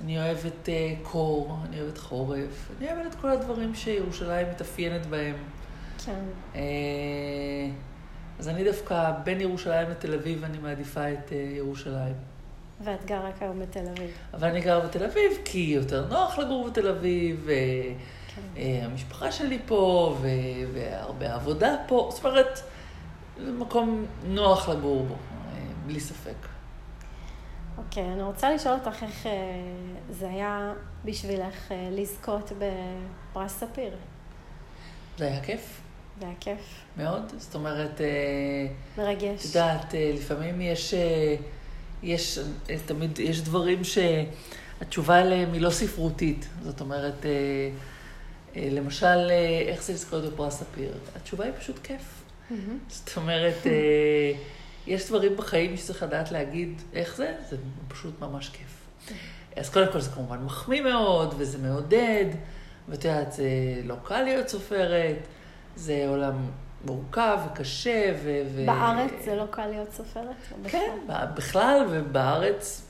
[0.00, 5.36] אני אוהבת אה, קור, אני אוהבת חורף, אני אוהבת את כל הדברים שירושלים מתאפיינת בהם.
[6.04, 6.20] כן.
[6.54, 6.60] אה,
[8.38, 12.14] אז אני דווקא בין ירושלים לתל אביב, אני מעדיפה את אה, ירושלים.
[12.84, 14.10] ואת גרה כיום בתל אביב.
[14.34, 18.40] אבל אני גר בתל אביב, כי יותר נוח לגור בתל אביב, והמשפחה כן.
[19.32, 20.28] שלי פה, ו-
[20.74, 22.10] והרבה עבודה פה.
[22.12, 22.60] זאת אומרת,
[23.38, 26.34] זה מקום נוח לגור בו, אה, בלי ספק.
[27.78, 29.32] אוקיי, אני רוצה לשאול אותך איך אה,
[30.10, 30.72] זה היה
[31.04, 33.96] בשבילך לזכות בפרס ספיר.
[35.18, 35.80] זה היה כיף,
[36.20, 37.32] זה היה כיף, מאוד.
[37.38, 38.00] זאת אומרת,
[38.98, 39.40] מרגש.
[39.40, 40.94] את יודעת, לפעמים יש,
[42.02, 42.38] יש,
[42.86, 46.48] תמיד יש דברים שהתשובה עליהם היא לא ספרותית.
[46.62, 47.26] זאת אומרת,
[48.56, 50.92] למשל, אה, איך זה לזכות בפרס ספיר?
[51.16, 52.24] התשובה היא פשוט כיף.
[52.88, 54.32] זאת אומרת, אה,
[54.86, 57.56] יש דברים בחיים שצריך לדעת להגיד איך זה, זה
[57.88, 58.86] פשוט ממש כיף.
[59.56, 62.24] אז קודם כל זה כמובן מחמיא מאוד, וזה מעודד,
[62.88, 63.44] ואת יודעת, זה
[63.84, 65.16] לא קל להיות סופרת,
[65.76, 66.50] זה עולם
[66.84, 68.42] מורכב וקשה, ו...
[68.54, 70.36] ו- בארץ זה לא קל להיות סופרת?
[70.68, 70.96] כן,
[71.34, 72.82] בכלל, ובארץ,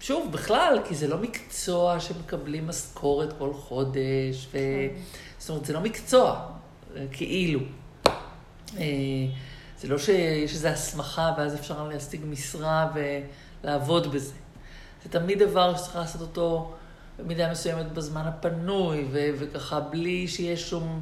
[0.00, 4.52] שוב, בכלל, כי זה לא מקצוע שמקבלים משכורת כל חודש, ו...
[4.52, 5.00] כן.
[5.38, 6.46] זאת אומרת, זה לא מקצוע,
[6.96, 7.60] אה, כאילו.
[8.78, 8.84] אה,
[9.78, 12.90] זה לא שיש איזו הסמכה ואז אפשר להשיג משרה
[13.64, 14.34] ולעבוד בזה.
[15.04, 16.74] זה תמיד דבר שצריך לעשות אותו
[17.18, 21.00] במידה מסוימת בזמן הפנוי, ו- וככה בלי שיש שום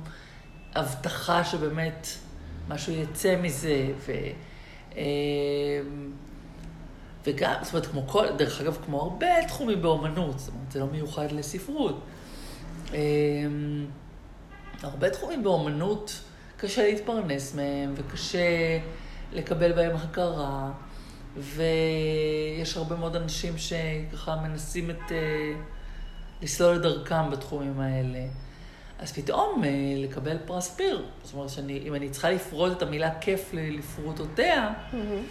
[0.75, 2.07] הבטחה שבאמת
[2.69, 3.87] משהו יצא מזה.
[4.07, 4.13] ו-
[4.97, 5.03] אה,
[7.27, 10.87] וגם, זאת אומרת, כמו כל, דרך אגב, כמו הרבה תחומים באומנות, זאת אומרת, זה לא
[10.87, 12.01] מיוחד לספרות.
[12.95, 12.99] אה,
[14.83, 16.21] הרבה תחומים באומנות
[16.57, 18.79] קשה להתפרנס מהם, וקשה
[19.33, 20.71] לקבל בהם הכרה,
[21.37, 25.53] ויש הרבה מאוד אנשים שככה מנסים את, אה,
[26.43, 28.27] לסלול את דרכם בתחומים האלה.
[28.99, 33.51] אז פתאום אה, לקבל פרס פיר, זאת אומרת שאם אני צריכה לפרוט את המילה כיף
[33.53, 35.23] לפרוטותיה, מהמם.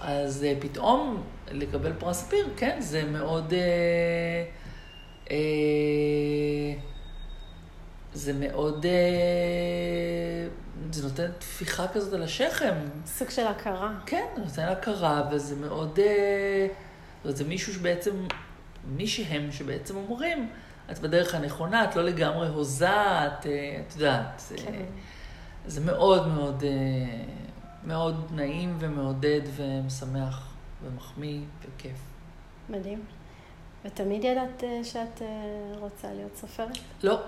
[0.00, 3.52] אז אה, פתאום לקבל פרס פיר, כן, זה מאוד...
[3.52, 4.44] אה,
[5.30, 5.36] אה,
[8.12, 8.86] זה מאוד...
[8.86, 10.48] אה,
[10.90, 12.74] זה נותן טפיחה כזאת על השכם.
[13.06, 13.92] סוג של הכרה.
[14.06, 15.98] כן, זה נותן הכרה, וזה מאוד...
[15.98, 16.66] אה,
[17.24, 18.12] זה מישהו שבעצם...
[18.96, 20.48] מי שהם שבעצם אומרים,
[20.90, 23.46] את בדרך הנכונה, את לא לגמרי הוזה, את,
[23.86, 24.42] את יודעת.
[24.56, 24.84] כן.
[25.66, 26.70] זה מאוד מאוד, אה,
[27.84, 31.96] מאוד נעים ומעודד ומשמח ומחמיא וכיף.
[32.68, 33.04] מדהים.
[33.84, 35.26] ותמיד ידעת אה, שאת אה,
[35.78, 36.78] רוצה להיות סופרת?
[37.02, 37.20] לא.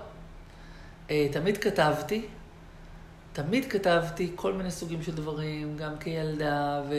[1.09, 2.25] אה, תמיד כתבתי.
[3.33, 6.95] תמיד כתבתי כל מיני סוגים של דברים, גם כילדה, ו...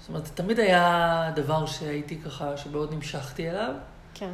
[0.00, 3.74] זאת אומרת, תמיד היה דבר שהייתי ככה, שמאוד נמשכתי אליו,
[4.14, 4.30] כן.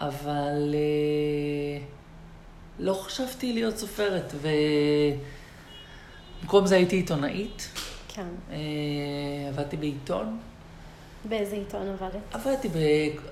[0.00, 0.74] אבל
[2.78, 4.32] לא חשבתי להיות סופרת,
[6.44, 7.68] ובמקום זה הייתי עיתונאית,
[8.08, 8.26] כן.
[8.50, 8.56] אה,
[9.48, 10.38] עבדתי בעיתון,
[11.28, 12.20] באיזה עיתון עבדת?
[12.32, 12.78] עבדתי, ב...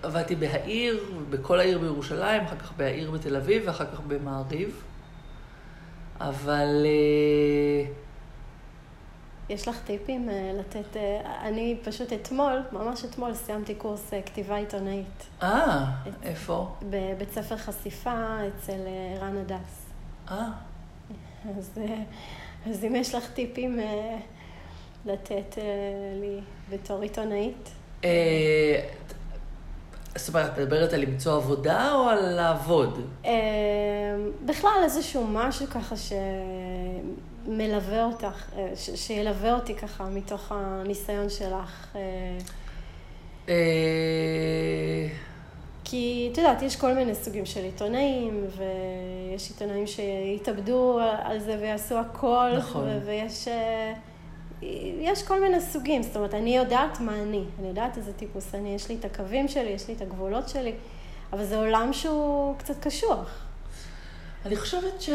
[0.03, 4.83] עבדתי בהעיר, בכל העיר בירושלים, אחר כך בהעיר בתל אביב ואחר כך במעריב.
[6.21, 7.93] אבל אה,
[9.49, 10.97] יש לך טיפים אה, לתת?
[11.43, 15.85] אני פשוט אתמול, ממש אתמול, סיימתי קורס כתיבה עיתונאית אה,
[16.23, 16.75] איפה?
[16.83, 18.81] בבית ספר חשיפה אצל
[19.21, 19.87] רן הדס.
[20.31, 20.49] אה,
[21.59, 21.79] אז,
[22.71, 24.17] אז אם יש לך טיפים אה,
[25.07, 25.63] לתת אה,
[26.21, 26.41] לי
[26.71, 27.69] בתור עיתונאית?
[28.05, 28.81] אה,
[30.17, 33.01] זאת אומרת, את מדברת על למצוא עבודה או על לעבוד?
[34.47, 35.95] בכלל איזשהו משהו ככה
[37.47, 41.97] שמלווה אותך, ש- שילווה אותי ככה מתוך הניסיון שלך.
[45.93, 51.99] כי את יודעת, יש כל מיני סוגים של עיתונאים, ויש עיתונאים שיתאבדו על זה ויעשו
[51.99, 52.85] הכל, נכון.
[52.85, 53.95] ו- ויש אה,
[55.01, 58.75] יש כל מיני סוגים, זאת אומרת, אני יודעת מה אני, אני יודעת איזה טיפוס אני,
[58.75, 60.73] יש לי את הקווים שלי, יש לי את הגבולות שלי,
[61.33, 63.45] אבל זה עולם שהוא קצת קשוח.
[64.47, 65.11] אני חושבת ש...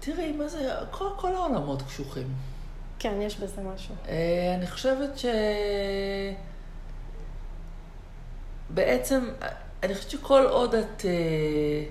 [0.00, 2.28] תראי, מה זה, כל, כל העולמות קשוחים.
[3.02, 3.94] כן, יש בזה משהו.
[4.08, 5.24] אה, אני חושבת ש...
[8.70, 9.28] בעצם,
[9.82, 11.84] אני חושבת שכל עוד את אה,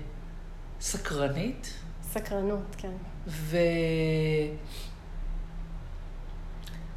[0.80, 2.92] סקרנית, סקרנות, כן.
[3.26, 3.56] ו...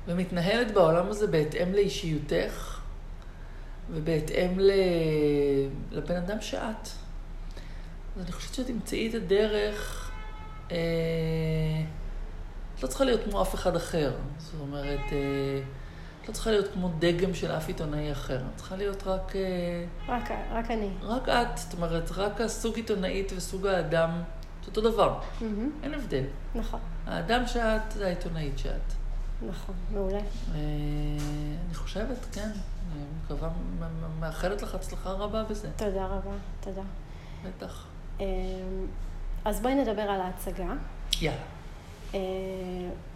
[0.08, 2.80] ומתנהלת בעולם הזה בהתאם לאישיותך
[3.92, 4.72] ובהתאם ל...
[5.92, 6.88] לבן אדם שאת.
[8.16, 10.12] אז אני חושבת שתמצאי את הדרך,
[10.72, 10.78] אה...
[12.84, 14.12] את לא צריכה להיות כמו אף אחד אחר.
[14.38, 15.62] זאת אומרת, אה...
[16.22, 18.38] את לא צריכה להיות כמו דגם של אף עיתונאי אחר.
[18.38, 19.86] את צריכה להיות רק, אה...
[20.08, 20.90] רק, רק אני.
[21.02, 21.58] רק את.
[21.58, 24.10] זאת אומרת, רק הסוג עיתונאית וסוג האדם,
[24.64, 25.20] זה אותו דבר.
[25.42, 26.24] מהמם, אין הבדל.
[26.56, 28.94] נכון, האדם שאת זה העיתונאית שאת.
[29.48, 30.18] נכון, מעולה.
[30.20, 30.56] אה,
[31.68, 32.50] אני חושבת, כן.
[32.94, 33.50] אני מקווה,
[34.20, 36.82] מאחלת לך הצלחה רבה בזה, תודה רבה, תודה.
[37.46, 37.86] בטח.
[38.22, 38.26] אה,
[39.46, 40.74] אז בואי נדבר על ההצגה.
[41.22, 41.63] יאללה.
[42.14, 42.20] אה,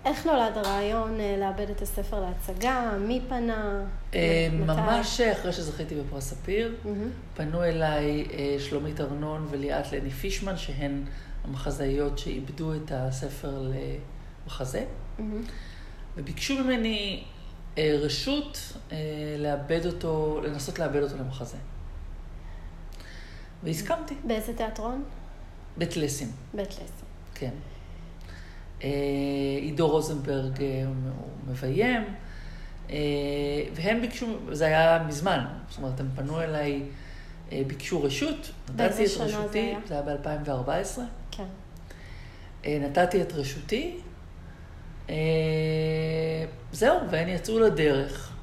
[0.06, 2.92] איך נולד הרעיון אה, לאבד את הספר להצגה?
[3.00, 3.84] מי פנה?
[4.14, 4.82] אה, מתי?
[4.82, 6.76] ממש אחרי שזכיתי בפרס ספיר,
[7.36, 8.26] פנו אליי
[8.60, 11.04] שלומית ארנון וליאת לני פישמן, שהן
[11.44, 13.72] המחזאיות שאיבדו את הספר
[14.46, 14.86] למחזה.
[16.18, 17.24] וביקשו ממני
[17.78, 18.74] רשות
[19.38, 21.58] לאבד אותו, לנסות לאבד אותו למחזה.
[23.64, 25.04] והסכמתי, באיזה תיאטרון?
[25.78, 26.32] בית לסין.
[26.54, 26.86] בית לסין.
[27.36, 27.52] כן.
[28.84, 28.90] אה,
[29.62, 30.96] עידו רוזנברג אה, הוא
[31.48, 32.04] מביים,
[32.90, 32.96] אה,
[33.74, 36.82] והם ביקשו, זה היה מזמן, זאת אומרת, הם פנו אליי,
[37.68, 39.80] ביקשו רשות, נתתי את רשותי, היה?
[39.88, 41.00] זה היה ב-2014,
[41.32, 41.44] כן.
[42.66, 43.98] נתתי את רשותי,
[46.72, 48.34] זהו, והן יצאו לדרך.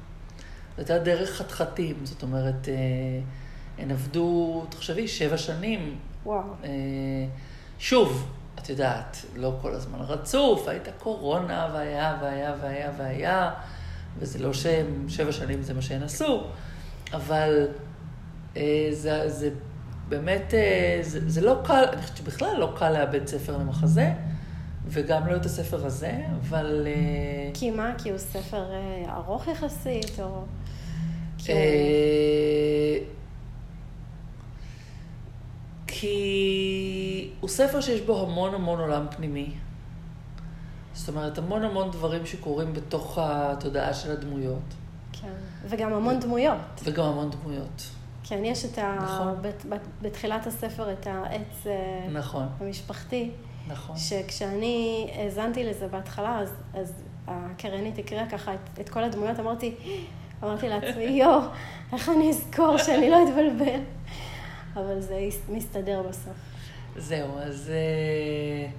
[0.77, 2.67] זו הייתה דרך חתחתים, זאת אומרת,
[3.77, 6.43] הן עבדו, תחשבי, שבע שנים וואו.
[7.79, 8.27] שוב,
[8.65, 13.51] את יודעת, לא כל הזמן רצוף, הייתה קורונה, והיה, והיה, והיה, והיה,
[14.19, 16.43] וזה לא שהם שבע שנים זה מה שהן עשו,
[17.13, 17.67] אבל
[18.57, 19.49] אה, זה, זה
[20.09, 24.13] באמת, אה, זה, זה לא קל, אני חושבת שבכלל לא קל לאבד ספר למחזה,
[24.87, 26.87] וגם לא את הספר הזה, אבל...
[26.87, 27.93] אה, כי מה?
[27.97, 30.43] כי הוא ספר אה, ארוך יחסית, או...
[31.37, 32.97] כי אה,
[35.87, 39.49] כי הוא ספר שיש בו המון המון עולם פנימי.
[40.93, 44.73] זאת אומרת, המון המון דברים שקורים בתוך התודעה של הדמויות,
[45.11, 45.27] כן.
[45.69, 46.57] וגם המון דמויות.
[46.83, 47.83] וגם המון דמויות.
[48.23, 48.95] כן, יש את ה...
[49.03, 49.35] נכון.
[49.41, 53.29] בת- בת- בתחילת הספר את העץ אה, נכון, המשפחתי,
[53.67, 53.97] נכון.
[53.97, 56.93] שכשאני האזנתי לזה בהתחלה, אז, אז
[57.27, 59.75] הקריינית הקריאה ככה את, את כל הדמויות, אמרתי,
[60.43, 61.39] אמרתי לעצמי, יואו,
[61.93, 63.79] איך אני אזכור שאני לא אתבלבל?
[64.75, 65.19] אבל זה
[65.49, 66.33] מסתדר בסוף.
[66.97, 67.71] זהו, אז...
[67.73, 68.71] אה,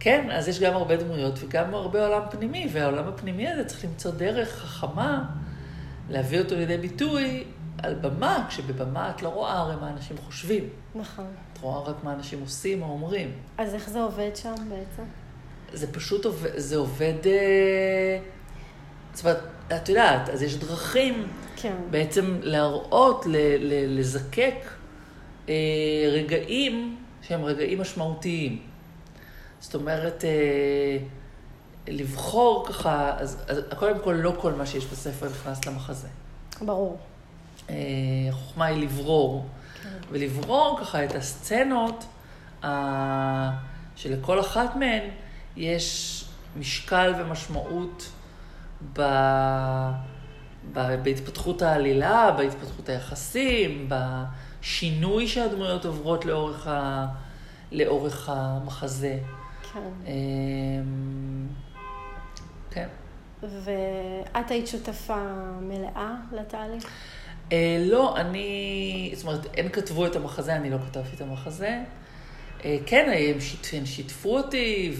[0.00, 4.10] כן, אז יש גם הרבה דמויות וגם הרבה עולם פנימי, והעולם הפנימי הזה צריך למצוא
[4.10, 5.24] דרך חכמה
[6.10, 7.44] להביא אותו לידי ביטוי
[7.82, 10.68] על במה, כשבבמה את לא רואה הרי מה אנשים חושבים.
[10.94, 11.26] נכון.
[11.52, 13.32] את רואה רק מה אנשים עושים או אומרים.
[13.58, 15.02] אז איך זה עובד שם בעצם?
[15.72, 17.26] זה פשוט עובד, זה עובד...
[17.26, 18.18] אה,
[19.14, 19.42] זאת אומרת,
[19.76, 21.26] את יודעת, אז יש דרכים
[21.56, 21.74] כן.
[21.90, 24.54] בעצם להראות, ל- ל- לזקק
[26.12, 28.58] רגעים שהם רגעים משמעותיים.
[29.60, 30.98] זאת אומרת, אה,
[31.88, 36.08] לבחור ככה, אז, אז קודם כל לא כל מה שיש בספר נכנס למחזה.
[36.60, 36.98] ברור.
[37.70, 37.74] אה,
[38.28, 39.46] החוכמה היא לברור,
[40.10, 42.04] ולברור ככה את הסצנות
[42.64, 43.50] אה,
[43.96, 45.02] שלכל אחת מהן
[45.56, 46.24] יש
[46.56, 48.10] משקל ומשמעות
[48.92, 49.02] ב,
[50.72, 53.88] ב, בהתפתחות העלילה, בהתפתחות היחסים,
[54.68, 57.06] בשינוי שהדמויות עוברות לאורך, ה,
[57.72, 59.18] לאורך המחזה.
[59.72, 59.80] כן.
[60.06, 61.46] אמ,
[62.70, 62.88] כן.
[63.42, 65.24] ואת היית שותפה
[65.60, 66.84] מלאה לתהליך?
[67.52, 71.80] אה, לא, אני, זאת אומרת, הם כתבו את המחזה, אני לא כתבתי את המחזה.
[72.64, 74.92] אה, כן, הם, שית, הם שיתפו אותי,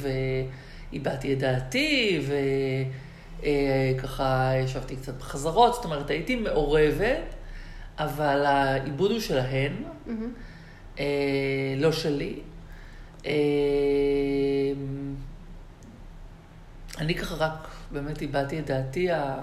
[0.93, 2.21] והבעתי את דעתי,
[3.41, 7.35] וככה ישבתי קצת בחזרות, זאת אומרת, הייתי מעורבת,
[7.99, 9.73] אבל העיבוד הוא שלהן,
[10.07, 10.11] Mm-hmm.
[10.99, 12.41] אה, לא שלי.
[13.27, 13.33] אה,
[16.99, 19.39] אני ככה רק באמת הבעתי את דעתי ה...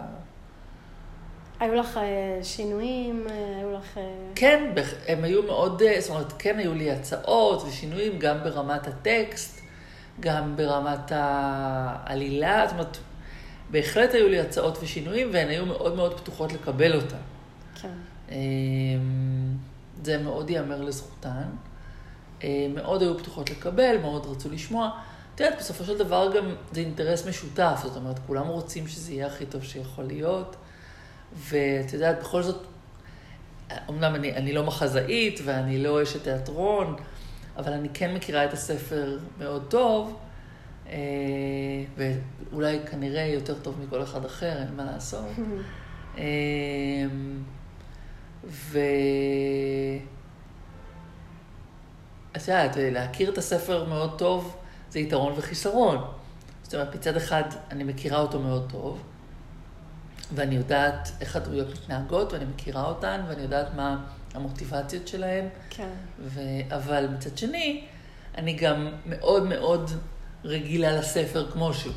[1.60, 3.28] היו לך אה, שינויים?
[3.30, 3.98] אה, היו לך...
[3.98, 4.04] אה,
[4.36, 4.74] כן,
[5.08, 9.62] הם היו מאוד, זאת אומרת, כן היו לי הצעות ושינויים גם ברמת הטקסט,
[10.20, 12.98] גם ברמת העלילה, זאת אומרת,
[13.72, 17.16] בהחלט היו לי הצעות ושינויים, והן היו מאוד מאוד פתוחות לקבל אותם.
[17.82, 17.90] כן.
[18.32, 18.36] אמ,
[20.04, 21.44] זה מאוד ייאמר לזכותן.
[22.44, 24.90] אה, מאוד היו פתוחות לקבל, מאוד רצו לשמוע.
[25.36, 29.28] את יודעת, בסופו של דבר גם זה אינטרס משותף, זאת אומרת, כולם רוצים שזה יהיה
[29.28, 30.56] הכי טוב שיכול להיות.
[31.36, 32.66] ואת יודעת, בכל זאת,
[33.90, 36.96] אמנם אני, אני לא מחזאית ואני לא אשת תיאטרון,
[37.58, 40.20] אבל אני כן מכירה את הספר מאוד טוב,
[40.88, 40.96] אה,
[41.98, 45.26] ואולי כנראה יותר טוב מכל אחד אחר, אין מה לעשות.
[48.48, 48.80] ו...
[52.36, 54.58] את יודעת, להכיר את הספר מאוד טוב
[54.90, 56.12] זה יתרון וחיסרון.
[56.64, 59.04] זאת אומרת, מצד אחד אני מכירה אותו מאוד טוב,
[60.36, 65.90] ואני יודעת איך הדמויות מתנהגות, ואני מכירה אותן, ואני יודעת מה המוטיבציות שלהן, כן.
[66.20, 66.42] ו...
[66.70, 67.86] אבל מצד שני,
[68.38, 69.92] אני גם מאוד מאוד
[70.44, 71.94] רגילה לספר כמו שהוא.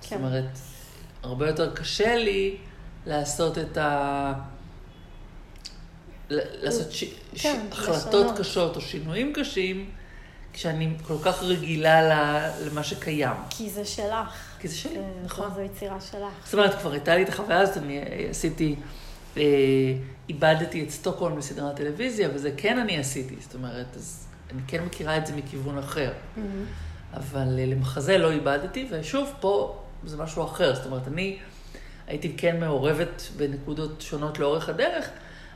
[0.00, 0.16] זאת כן.
[0.16, 0.58] אומרת,
[1.22, 2.56] הרבה יותר קשה לי
[3.06, 4.32] לעשות את ה...
[6.30, 7.04] לעשות ש...
[7.34, 7.42] ש...
[7.42, 8.38] כן, החלטות לשנות.
[8.38, 9.90] קשות או שינויים קשים,
[10.52, 12.00] כשאני כל כך רגילה.
[12.66, 13.36] למה שקיים.
[13.50, 14.32] כי זה שלך.
[14.60, 15.50] כי זה שלי, אה, נכון.
[15.54, 16.32] זו יצירה שלך.
[16.44, 18.00] זאת אומרת, כבר הייתה לי את החוויה הזאת, אני
[18.30, 18.76] עשיתי,
[19.36, 19.42] אה,
[20.28, 25.16] איבדתי את סטוקהולם בסדרת טלוויזיה, וזה כן אני עשיתי, זאת אומרת, אז אני כן מכירה
[25.16, 26.12] את זה מכיוון אחר.
[26.36, 26.64] מהמם.
[27.14, 30.74] אבל אה, למחזה לא איבדתי, ושוב, פה זה משהו אחר.
[30.74, 31.38] זאת אומרת, אני
[32.06, 35.08] הייתי כן מעורבת בנקודות שונות לאורך הדרך,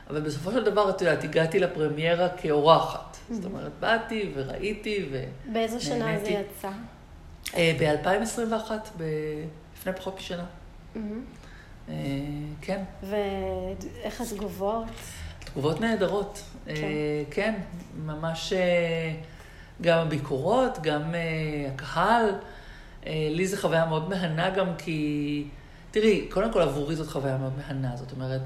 [0.09, 3.17] אבל בסופו של דבר, את יודעת, הגעתי לפרמיירה כאורחת.
[3.31, 5.23] זאת אומרת, באתי וראיתי, ו...
[5.53, 6.29] באיזו שנה זה.
[6.29, 6.69] יצא?
[7.55, 9.03] אה, ב-2021, ב...
[9.77, 10.45] לפני פחות משנה.
[11.89, 11.93] אה,
[12.61, 12.83] כן.
[13.03, 14.85] ואיך התגובות?
[15.39, 16.43] תגובות נהדרות.
[16.65, 16.71] כן.
[16.71, 17.53] אה, כן,
[18.05, 19.13] ממש אה,
[19.81, 21.01] גם הביקורות, גם
[21.73, 22.29] הקהל.
[23.05, 25.47] לי זו חוויה מאוד מהנה גם כי...
[25.91, 27.95] תראי, קודם כל עבורי זאת חוויה מאוד מהנה.
[27.95, 28.41] זאת אומרת,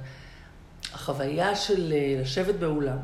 [0.94, 2.98] החוויה של אה, לשבת באולם.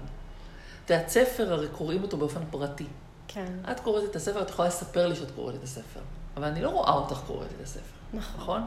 [0.86, 2.86] את יודעת, ספר, הרי קוראים אותו באופן פרטי.
[3.28, 3.54] כן.
[3.72, 6.00] את קוראת את הספר, את יכולה לספר לי שאת קוראת את הספר.
[6.38, 7.80] אבל אני לא רואה אותך קוראת את הספר.
[8.14, 8.42] נכון.
[8.42, 8.62] נכון?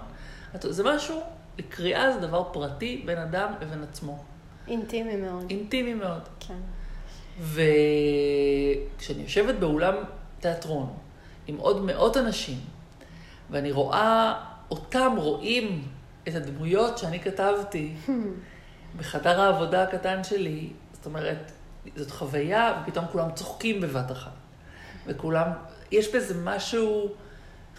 [0.55, 1.21] את- זה משהו,
[1.69, 4.19] קריאה זה דבר פרטי בין אדם לבין עצמו.
[4.69, 5.45] אינטימי מאוד.
[5.51, 6.21] אינטימי מאוד.
[6.41, 6.55] כן.
[7.41, 9.95] וכשאני יושבת באולם
[10.41, 10.93] תיאטרון
[11.47, 12.59] עם עוד מאות אנשים,
[13.51, 14.35] ואני רואה
[14.71, 15.89] אותם רואים
[16.29, 17.95] את הדמויות שאני כתבתי
[18.97, 21.53] בחדר העבודה הקטן שלי, זאת אומרת,
[21.97, 24.31] זאת חוויה, ופתאום כולם צוחקים בבת אחת.
[25.07, 25.51] וכולם,
[25.91, 27.09] יש בזה משהו,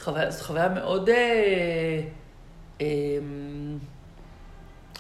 [0.04, 1.10] חוויה, זאת חוויה מאוד...
[1.10, 2.02] אה,
[2.82, 2.86] אה,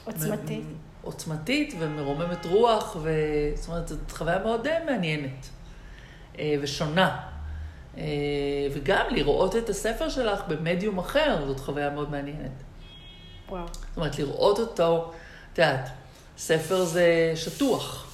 [0.05, 0.63] עוצמתית.
[0.65, 3.11] מ- עוצמתית ומרוממת רוח, ו...
[3.55, 5.49] זאת אומרת, זאת חוויה מאוד אה, מעניינת
[6.39, 7.19] אה, ושונה.
[7.97, 8.03] אה,
[8.73, 12.63] וגם לראות את הספר שלך במדיום אחר, זאת חוויה מאוד מעניינת.
[13.49, 13.67] וואו.
[13.67, 15.11] זאת אומרת, לראות אותו,
[15.53, 15.89] את יודעת,
[16.37, 18.07] ספר זה שטוח,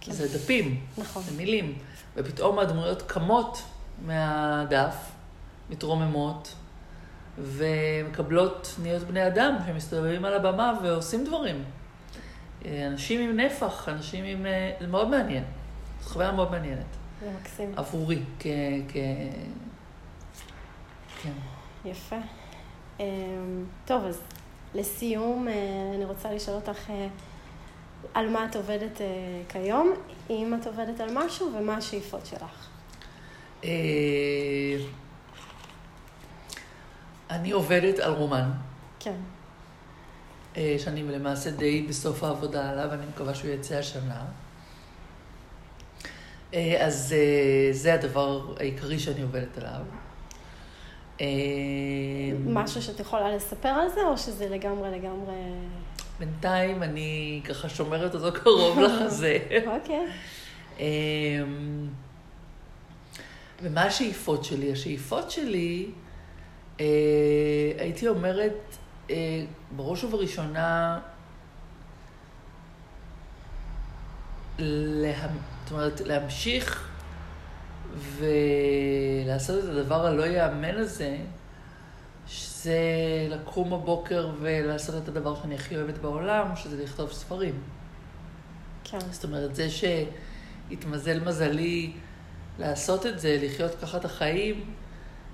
[0.00, 0.12] כן.
[0.12, 1.22] זה דפים, נכון.
[1.22, 1.78] זה מילים,
[2.16, 3.62] ופתאום הדמויות קמות
[4.06, 4.94] מהדף,
[5.70, 6.54] מתרוממות,
[7.38, 11.64] ומקבלות, נהיות בני אדם שמסתובבים על הבמה ועושים דברים.
[12.64, 14.46] אה, אנשים עם נפח, אנשים עם...
[14.46, 15.44] אה, זה מאוד מעניין.
[16.02, 16.84] זו חוויה מאוד מעניינת.
[17.20, 17.72] זה מקסים.
[17.76, 18.46] עבורי, כ...
[18.88, 18.96] כ...
[21.22, 21.32] כן.
[21.84, 22.16] יפה.
[23.00, 23.04] אמ,
[23.84, 24.20] טוב, אז
[24.74, 25.52] לסיום, אה,
[25.94, 26.90] אני רוצה לשאול אותך
[28.14, 29.06] על מה את עובדת אה,
[29.48, 29.92] כיום,
[30.30, 32.68] אם את עובדת על משהו ומה השאיפות שלך.
[33.64, 33.70] אה,
[37.30, 38.50] אני עובדת על רומן,
[39.00, 39.16] כן.
[40.56, 44.24] אה, שאני למעשה די בסוף העבודה עליו, אני מקווה שהוא יצא השנה.
[46.80, 47.14] אז
[47.72, 49.84] זה הדבר העיקרי שאני עובדת עליו.
[52.46, 55.34] משהו שאת יכולה לספר על זה, או שזה לגמרי לגמרי...
[56.24, 59.38] בינתיים אני ככה שומרת אותו קרוב לחזה.
[59.66, 60.06] אוקיי.
[60.78, 61.88] אמ,
[63.62, 64.72] ומה השאיפות שלי?
[64.72, 65.90] השאיפות שלי,
[66.80, 66.86] אה,
[67.78, 68.76] הייתי אומרת,
[69.10, 69.44] אה,
[69.76, 71.00] בראש ובראשונה,
[74.58, 75.28] לה,
[75.64, 76.90] זאת אומרת, להמשיך
[77.96, 81.16] ולעשות את הדבר הלא ייאמן הזה,
[82.64, 87.60] שזה לקום בבוקר ולעשות את הדבר שאני הכי אוהבת בעולם, שזה לכתוב ספרים.
[88.84, 88.98] כן.
[89.10, 91.92] זאת אומרת, זה שהתמזל מזלי
[92.58, 94.64] לעשות את זה, לחיות ככה את החיים,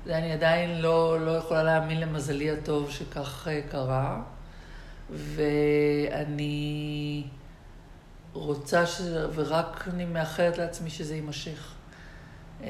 [0.07, 4.22] זה אני עדיין לא, לא יכולה להאמין למזלי הטוב שכך אה, קרה.
[5.11, 7.24] ואני
[8.33, 9.01] רוצה ש...
[9.35, 11.74] ורק אני מאחלת לעצמי שזה יימשך.
[12.62, 12.68] אה,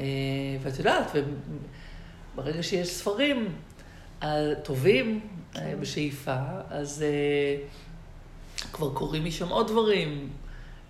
[0.63, 1.11] ואת יודעת,
[2.35, 3.55] ברגע שיש ספרים
[4.63, 5.21] טובים
[5.53, 5.77] כן.
[5.81, 6.37] בשאיפה,
[6.71, 7.05] אז
[8.73, 10.31] כבר קורים משם עוד דברים.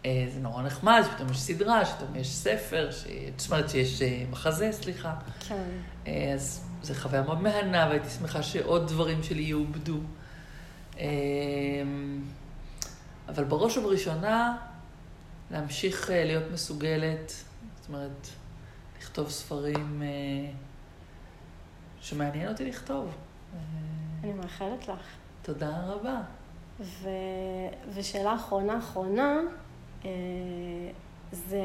[0.04, 2.90] זה נורא נחמד, שפתאום יש סדרה, שפתאום יש ספר,
[3.46, 5.14] אומרת שיש מחזה, סליחה.
[5.48, 5.68] כן.
[6.34, 9.98] אז זו חוויה מאוד מהנה, והייתי שמחה שעוד דברים שלי יעובדו.
[13.28, 14.56] אבל בראש ובראשונה,
[15.50, 17.32] להמשיך להיות מסוגלת,
[17.80, 18.28] זאת אומרת,
[18.98, 20.02] לכתוב ספרים
[22.00, 23.16] שמעניין אותי לכתוב.
[24.24, 25.16] אני מאחלת לך.
[25.42, 26.20] תודה רבה.
[26.80, 27.08] ו...
[27.94, 29.38] ושאלה אחרונה אחרונה,
[31.32, 31.62] זה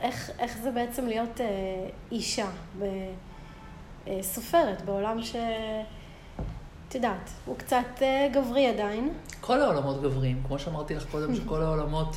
[0.00, 1.40] איך, איך זה בעצם להיות
[2.12, 2.48] אישה,
[4.22, 5.36] סופרת, בעולם ש...
[6.88, 9.12] את יודעת, הוא קצת גברי עדיין.
[9.40, 12.16] כל העולמות גבריים, כמו שאמרתי לך קודם, שכל העולמות,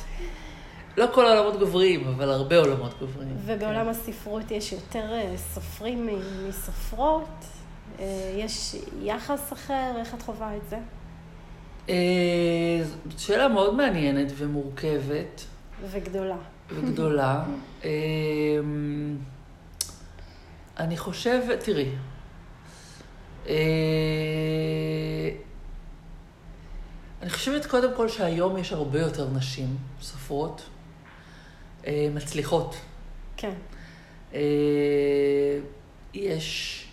[0.96, 3.36] לא כל העולמות גבריים, אבל הרבה עולמות גבריים.
[3.44, 3.88] ובעולם כן.
[3.88, 6.08] הספרות יש יותר סופרים
[6.48, 7.44] מסופרות?
[8.36, 9.92] יש יחס אחר?
[9.98, 10.78] איך את חווה את זה?
[13.18, 15.44] שאלה מאוד מעניינת ומורכבת.
[15.90, 16.36] וגדולה.
[16.70, 17.44] וגדולה.
[20.78, 21.88] אני חושבת, תראי,
[27.22, 30.62] אני חושבת קודם כל שהיום יש הרבה יותר נשים סופרות
[32.14, 32.76] מצליחות.
[33.36, 33.52] כן.
[36.14, 36.86] יש,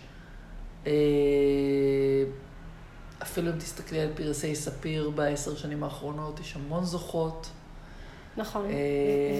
[3.22, 7.50] אפילו אם תסתכלי על פרסי ספיר בעשר שנים האחרונות, יש המון זוכות.
[8.36, 8.66] נכון,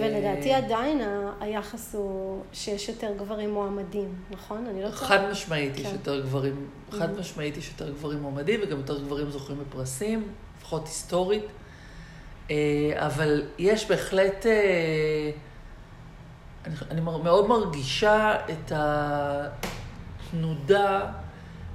[0.02, 1.00] ולדעתי עדיין
[1.40, 4.66] היחס הוא שיש יותר גברים מועמדים, נכון?
[4.66, 9.00] אני לא חד משמעית יש יותר גברים, חד משמעית יש יותר גברים מועמדים וגם יותר
[9.00, 10.28] גברים זוכים בפרסים,
[10.58, 11.44] לפחות היסטורית,
[12.96, 14.46] אבל יש בהחלט,
[16.90, 18.72] אני מאוד מרגישה את
[20.32, 21.06] התנודה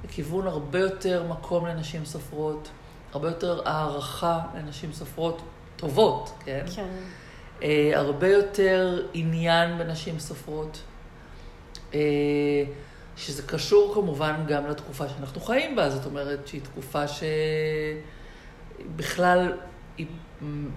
[0.04, 2.68] לכיוון הרבה יותר מקום לנשים סופרות,
[3.12, 5.42] הרבה יותר הערכה לנשים סופרות.
[5.76, 6.64] טובות, כן?
[6.76, 6.88] כן.
[7.60, 7.64] Uh,
[7.94, 10.82] הרבה יותר עניין בנשים סופרות,
[11.92, 11.94] uh,
[13.16, 17.02] שזה קשור כמובן גם לתקופה שאנחנו חיים בה, זאת אומרת שהיא תקופה
[18.88, 19.52] שבכלל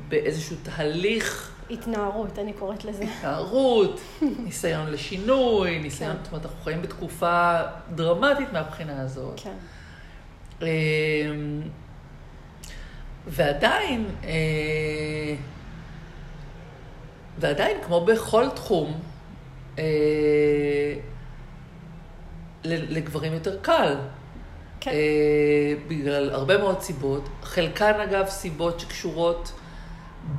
[0.07, 1.55] באיזשהו תהליך...
[1.72, 3.03] התנערות, אני קוראת לזה.
[3.03, 3.99] התנערות,
[4.45, 6.24] ניסיון לשינוי, ניסיון, כן.
[6.24, 7.61] זאת אומרת, אנחנו חיים בתקופה
[7.95, 9.39] דרמטית מהבחינה הזאת.
[9.43, 9.55] כן.
[10.59, 10.63] Uh,
[13.28, 15.36] ועדיין, אה,
[17.38, 18.99] ועדיין, כמו בכל תחום,
[19.80, 20.93] אה,
[22.65, 23.95] לגברים יותר קל.
[24.80, 24.92] כן.
[24.92, 27.30] אה, בגלל הרבה מאוד סיבות.
[27.44, 29.52] חלקן, אגב, סיבות שקשורות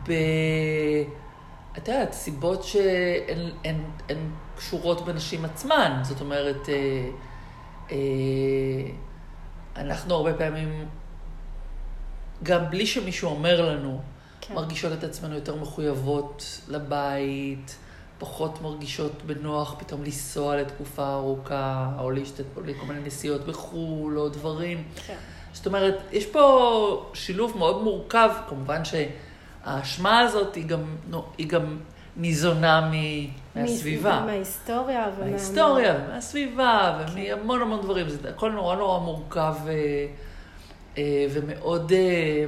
[0.09, 0.13] ב...
[1.79, 3.77] את יודעת, סיבות שהן הן,
[4.09, 4.19] הן
[4.57, 6.01] קשורות בנשים עצמן.
[6.03, 7.09] זאת אומרת, אה,
[7.91, 7.97] אה,
[9.77, 10.89] אנחנו הרבה פעמים
[12.43, 14.01] גם בלי שמישהו אומר לנו,
[14.41, 14.55] כן.
[14.55, 17.77] מרגישות את עצמנו יותר מחויבות לבית,
[18.21, 24.85] פחות מרגישות בנוח פתאום לנסוע לתקופה ארוכה, או להשתת לכל מיני נסיעות בחו"ל, או דברים.
[25.07, 25.15] כן.
[25.53, 30.97] זאת אומרת, יש פה שילוב מאוד מורכב, כמובן שהאשמה הזאת היא גם,
[31.39, 31.79] היא גם
[32.17, 32.91] ניזונה
[33.55, 34.23] מהסביבה.
[34.27, 35.27] מההיסטוריה ומה...
[35.27, 37.13] מההיסטוריה ומהסביבה, כן.
[37.13, 38.09] ומהמון המון דברים.
[38.09, 39.55] זה הכל נורא נורא מורכב.
[40.99, 42.45] אה, ומאוד אה,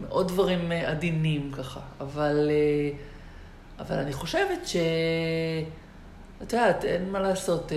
[0.00, 1.80] מאוד דברים עדינים ככה.
[2.00, 2.90] אבל, אה,
[3.80, 4.76] אבל אני חושבת ש...
[6.42, 7.72] את יודעת, אין מה לעשות.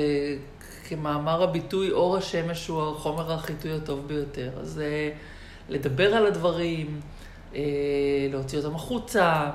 [0.88, 4.50] כמאמר הביטוי, אור השמש הוא החומר החיטוי הטוב ביותר.
[4.60, 4.82] אז
[5.70, 7.02] לדבר על הדברים,
[8.32, 9.50] להוציא אותם החוצה,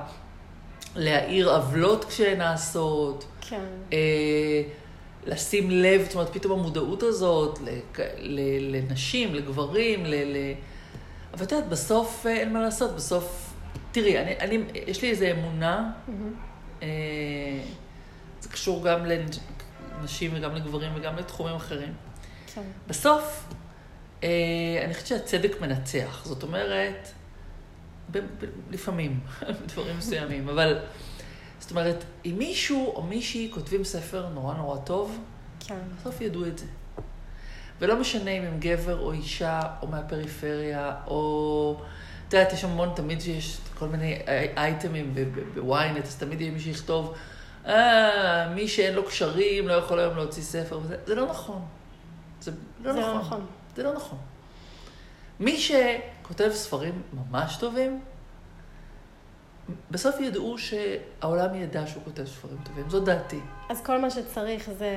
[0.95, 3.25] להעיר עוולות כשהן נעשות.
[3.41, 3.63] כן.
[5.25, 7.59] לשים לב, זאת אומרת, פתאום המודעות הזאת
[8.71, 10.13] לנשים, לגברים, ל...
[11.33, 13.48] אבל את יודעת, בסוף אה, אין מה לעשות, בסוף...
[13.91, 16.81] תראי, אני, אני, יש לי איזו אמונה, mm-hmm.
[16.83, 16.87] אה,
[18.41, 21.93] זה קשור גם לנשים וגם לגברים וגם לתחומים אחרים.
[22.53, 22.61] כן.
[22.87, 23.45] בסוף,
[24.23, 24.29] אה,
[24.85, 26.21] אני חושבת שהצדק מנצח.
[26.25, 27.09] זאת אומרת,
[28.11, 29.19] ב- ב- לפעמים,
[29.63, 30.79] בדברים מסוימים, אבל
[31.59, 35.19] זאת אומרת, אם מישהו או מישהי כותבים ספר נורא נורא טוב,
[35.59, 35.79] כן.
[35.99, 36.65] בסוף ידעו את זה.
[37.79, 41.81] ולא משנה אם הם גבר או אישה, או מהפריפריה, או...
[42.29, 44.21] את יודעת, יש המון, תמיד שיש כל מיני
[44.57, 45.15] אייטמים
[45.53, 47.13] בוויינט, אז תמיד יהיה מי שיכתוב,
[47.65, 51.61] אה, מי שאין לו קשרים לא יכול היום להוציא ספר, וזה, זה לא נכון.
[52.41, 52.51] זה
[52.83, 53.13] לא זה נכון.
[53.13, 53.45] לא נכון.
[53.75, 54.17] זה לא נכון.
[55.39, 58.01] מי שכותב ספרים ממש טובים,
[59.91, 63.39] בסוף ידעו שהעולם ידע שהוא כותב ספרים טובים, זו דעתי.
[63.69, 64.95] אז כל מה שצריך זה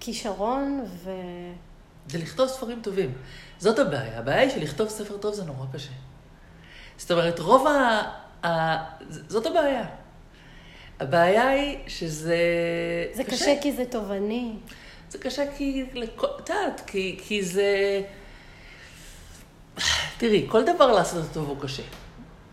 [0.00, 1.10] כישרון ו...
[2.08, 3.12] זה לכתוב ספרים טובים.
[3.58, 4.18] זאת הבעיה.
[4.18, 5.92] הבעיה היא שלכתוב ספר טוב זה נורא קשה.
[6.98, 8.02] זאת אומרת, רוב ה...
[8.46, 8.76] ה...
[9.28, 9.84] זאת הבעיה.
[11.00, 12.36] הבעיה היא שזה
[13.12, 14.52] זה קשה כי זה תובעני.
[15.10, 15.84] זה קשה כי...
[15.90, 18.02] את יודעת, כי, כי זה...
[20.18, 21.82] תראי, כל דבר לעשות אותו הוא קשה.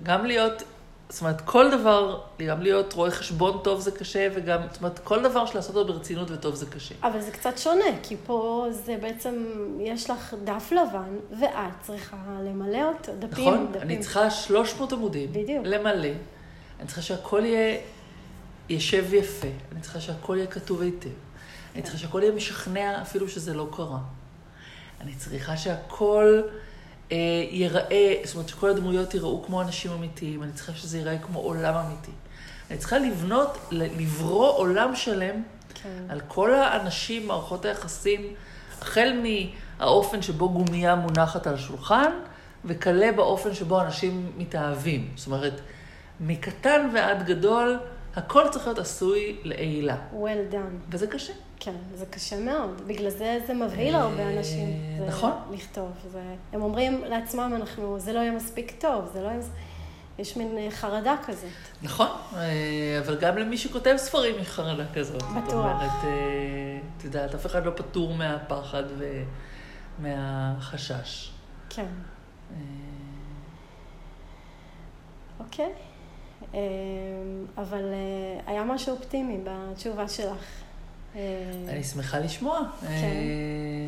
[0.03, 0.63] גם להיות...
[1.09, 5.23] זאת אומרת, כל דבר, גם להיות רואה חשבון טוב זה קשה, וגם, זאת אומרת, כל
[5.23, 6.95] דבר שלעשות אותו ברצינות וטוב זה קשה.
[7.03, 9.45] אבל זה קצת שונה, כי פה זה בעצם,
[9.79, 13.67] יש לך דף לבן, ואת צריכה למלא אותו, דפים, נכון?
[13.71, 13.81] דפים.
[13.81, 15.33] אני צריכה 300 עמודים.
[15.33, 15.65] בדיוק.
[15.65, 16.09] למלא.
[16.79, 17.77] אני צריכה שהכל יהיה
[18.69, 19.47] ישב יפה.
[19.71, 21.09] אני צריכה שהכל יהיה כתוב היטב.
[21.75, 23.99] אני צריכה שהכל יהיה משכנע אפילו שזה לא קרה.
[25.01, 26.41] אני צריכה שהכל
[27.11, 30.43] ייראה, זאת אומרת שכל הדמויות ייראו כמו אנשים אמיתיים.
[30.43, 32.11] אני צריכה שזה ייראה כמו עולם אמיתי.
[32.69, 35.35] אני צריכה לבנות, לברוא עולם שלם
[35.73, 35.89] כן.
[36.09, 38.33] על כל האנשים, מערכות היחסים,
[38.81, 39.13] החל
[39.79, 42.11] מהאופן שבו גומייה מונחת על השולחן,
[42.65, 45.09] וכלה באופן שבו אנשים מתאהבים.
[45.15, 45.61] זאת אומרת,
[46.19, 47.79] מקטן ועד גדול,
[48.15, 49.97] הכל צריך להיות עשוי לעילה.
[50.13, 50.89] well done.
[50.89, 51.33] וזה קשה.
[51.59, 52.81] כן, זה קשה מאוד.
[52.87, 54.69] בגלל זה זה מבהיל הרבה אה, אנשים.
[55.07, 55.31] נכון.
[55.51, 55.91] לכתוב.
[56.11, 56.21] זה...
[56.53, 59.41] הם אומרים לעצמם, אנחנו, זה לא יהיה מספיק טוב, זה לא יהיה...
[60.19, 61.49] יש מין אה, חרדה כזאת.
[61.81, 65.21] נכון, אה, אבל גם למי שכותב ספרים יש חרדה כזאת.
[65.21, 65.53] זאת בטוח.
[65.53, 68.83] אומרת, אה, את יודעת, אף אחד לא פטור מהפחד
[69.99, 71.31] ומהחשש.
[71.69, 71.87] כן.
[75.39, 75.71] אוקיי.
[76.55, 76.61] אה,
[77.57, 80.45] אבל אה, היה משהו אופטימי בתשובה שלך.
[81.15, 81.21] אה,
[81.69, 82.59] אני שמחה לשמוע.
[82.81, 82.87] כן.
[82.87, 83.87] אה,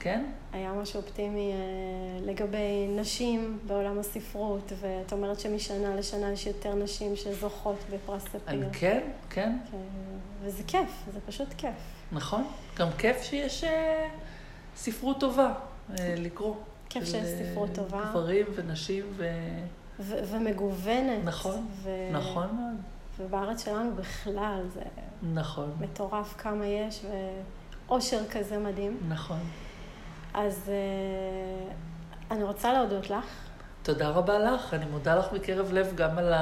[0.00, 0.24] כן?
[0.52, 1.52] היה משהו אופטימי
[2.22, 8.40] לגבי נשים בעולם הספרות, ואת אומרת שמשנה לשנה יש יותר נשים שזוכות בפרס ספיר.
[8.48, 9.56] כן, כן, כן,
[10.42, 11.74] וזה כיף, זה פשוט כיף.
[12.12, 12.44] נכון.
[12.76, 13.64] גם כיף שיש
[14.76, 15.52] ספרות טובה
[15.98, 16.54] לקרוא.
[16.88, 18.04] כיף שיש ספרות טובה.
[18.10, 19.24] גברים ונשים ו...
[20.00, 21.24] ו- ומגוונת.
[21.24, 22.80] נכון, ו- נכון מאוד.
[23.18, 24.80] ובארץ שלנו בכלל זה
[25.32, 27.04] נכון, מטורף כמה יש,
[27.88, 29.00] ואושר כזה מדהים.
[29.08, 29.38] נכון.
[30.34, 31.72] אז אה,
[32.30, 33.24] אני רוצה להודות לך.
[33.82, 36.32] תודה רבה לך, אני מודה לך מקרב לב גם על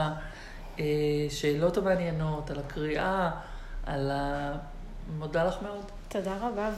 [0.79, 3.31] השאלות המעניינות, על הקריאה,
[3.87, 4.53] על ה...
[5.19, 5.85] מודה לך מאוד.
[6.09, 6.71] תודה רבה,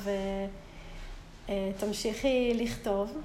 [1.48, 3.18] ותמשיכי לכתוב,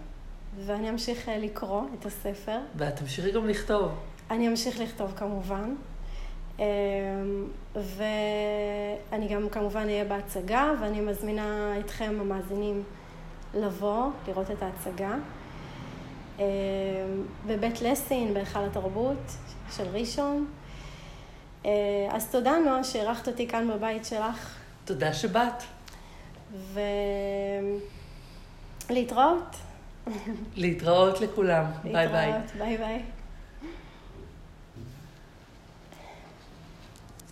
[0.66, 2.58] ואני אמשיך אה, לקרוא את הספר.
[2.76, 3.92] ואת תמשיכי גם לכתוב.
[4.32, 5.76] אני אמשיך לכתוב כמובן.
[6.60, 6.66] אה,
[7.76, 12.84] ואני גם כמובן אהיה בהצגה, ואני מזמינה אתכם, המאזינים,
[13.54, 15.16] לבוא, לראות את ההצגה.
[16.40, 16.46] אה,
[17.48, 19.32] בבית לסין, בהיכל התרבות
[19.76, 20.48] של ראשון.
[21.66, 21.72] אה,
[22.10, 25.64] אז תודה, נועה, שאירחת אותי כאן בבית שלך, תודה שבאת.
[28.90, 29.56] ולהתראות.
[30.56, 31.66] להתראות לכולם.
[31.84, 32.32] ביי ביי.
[32.58, 33.02] ביי ביי.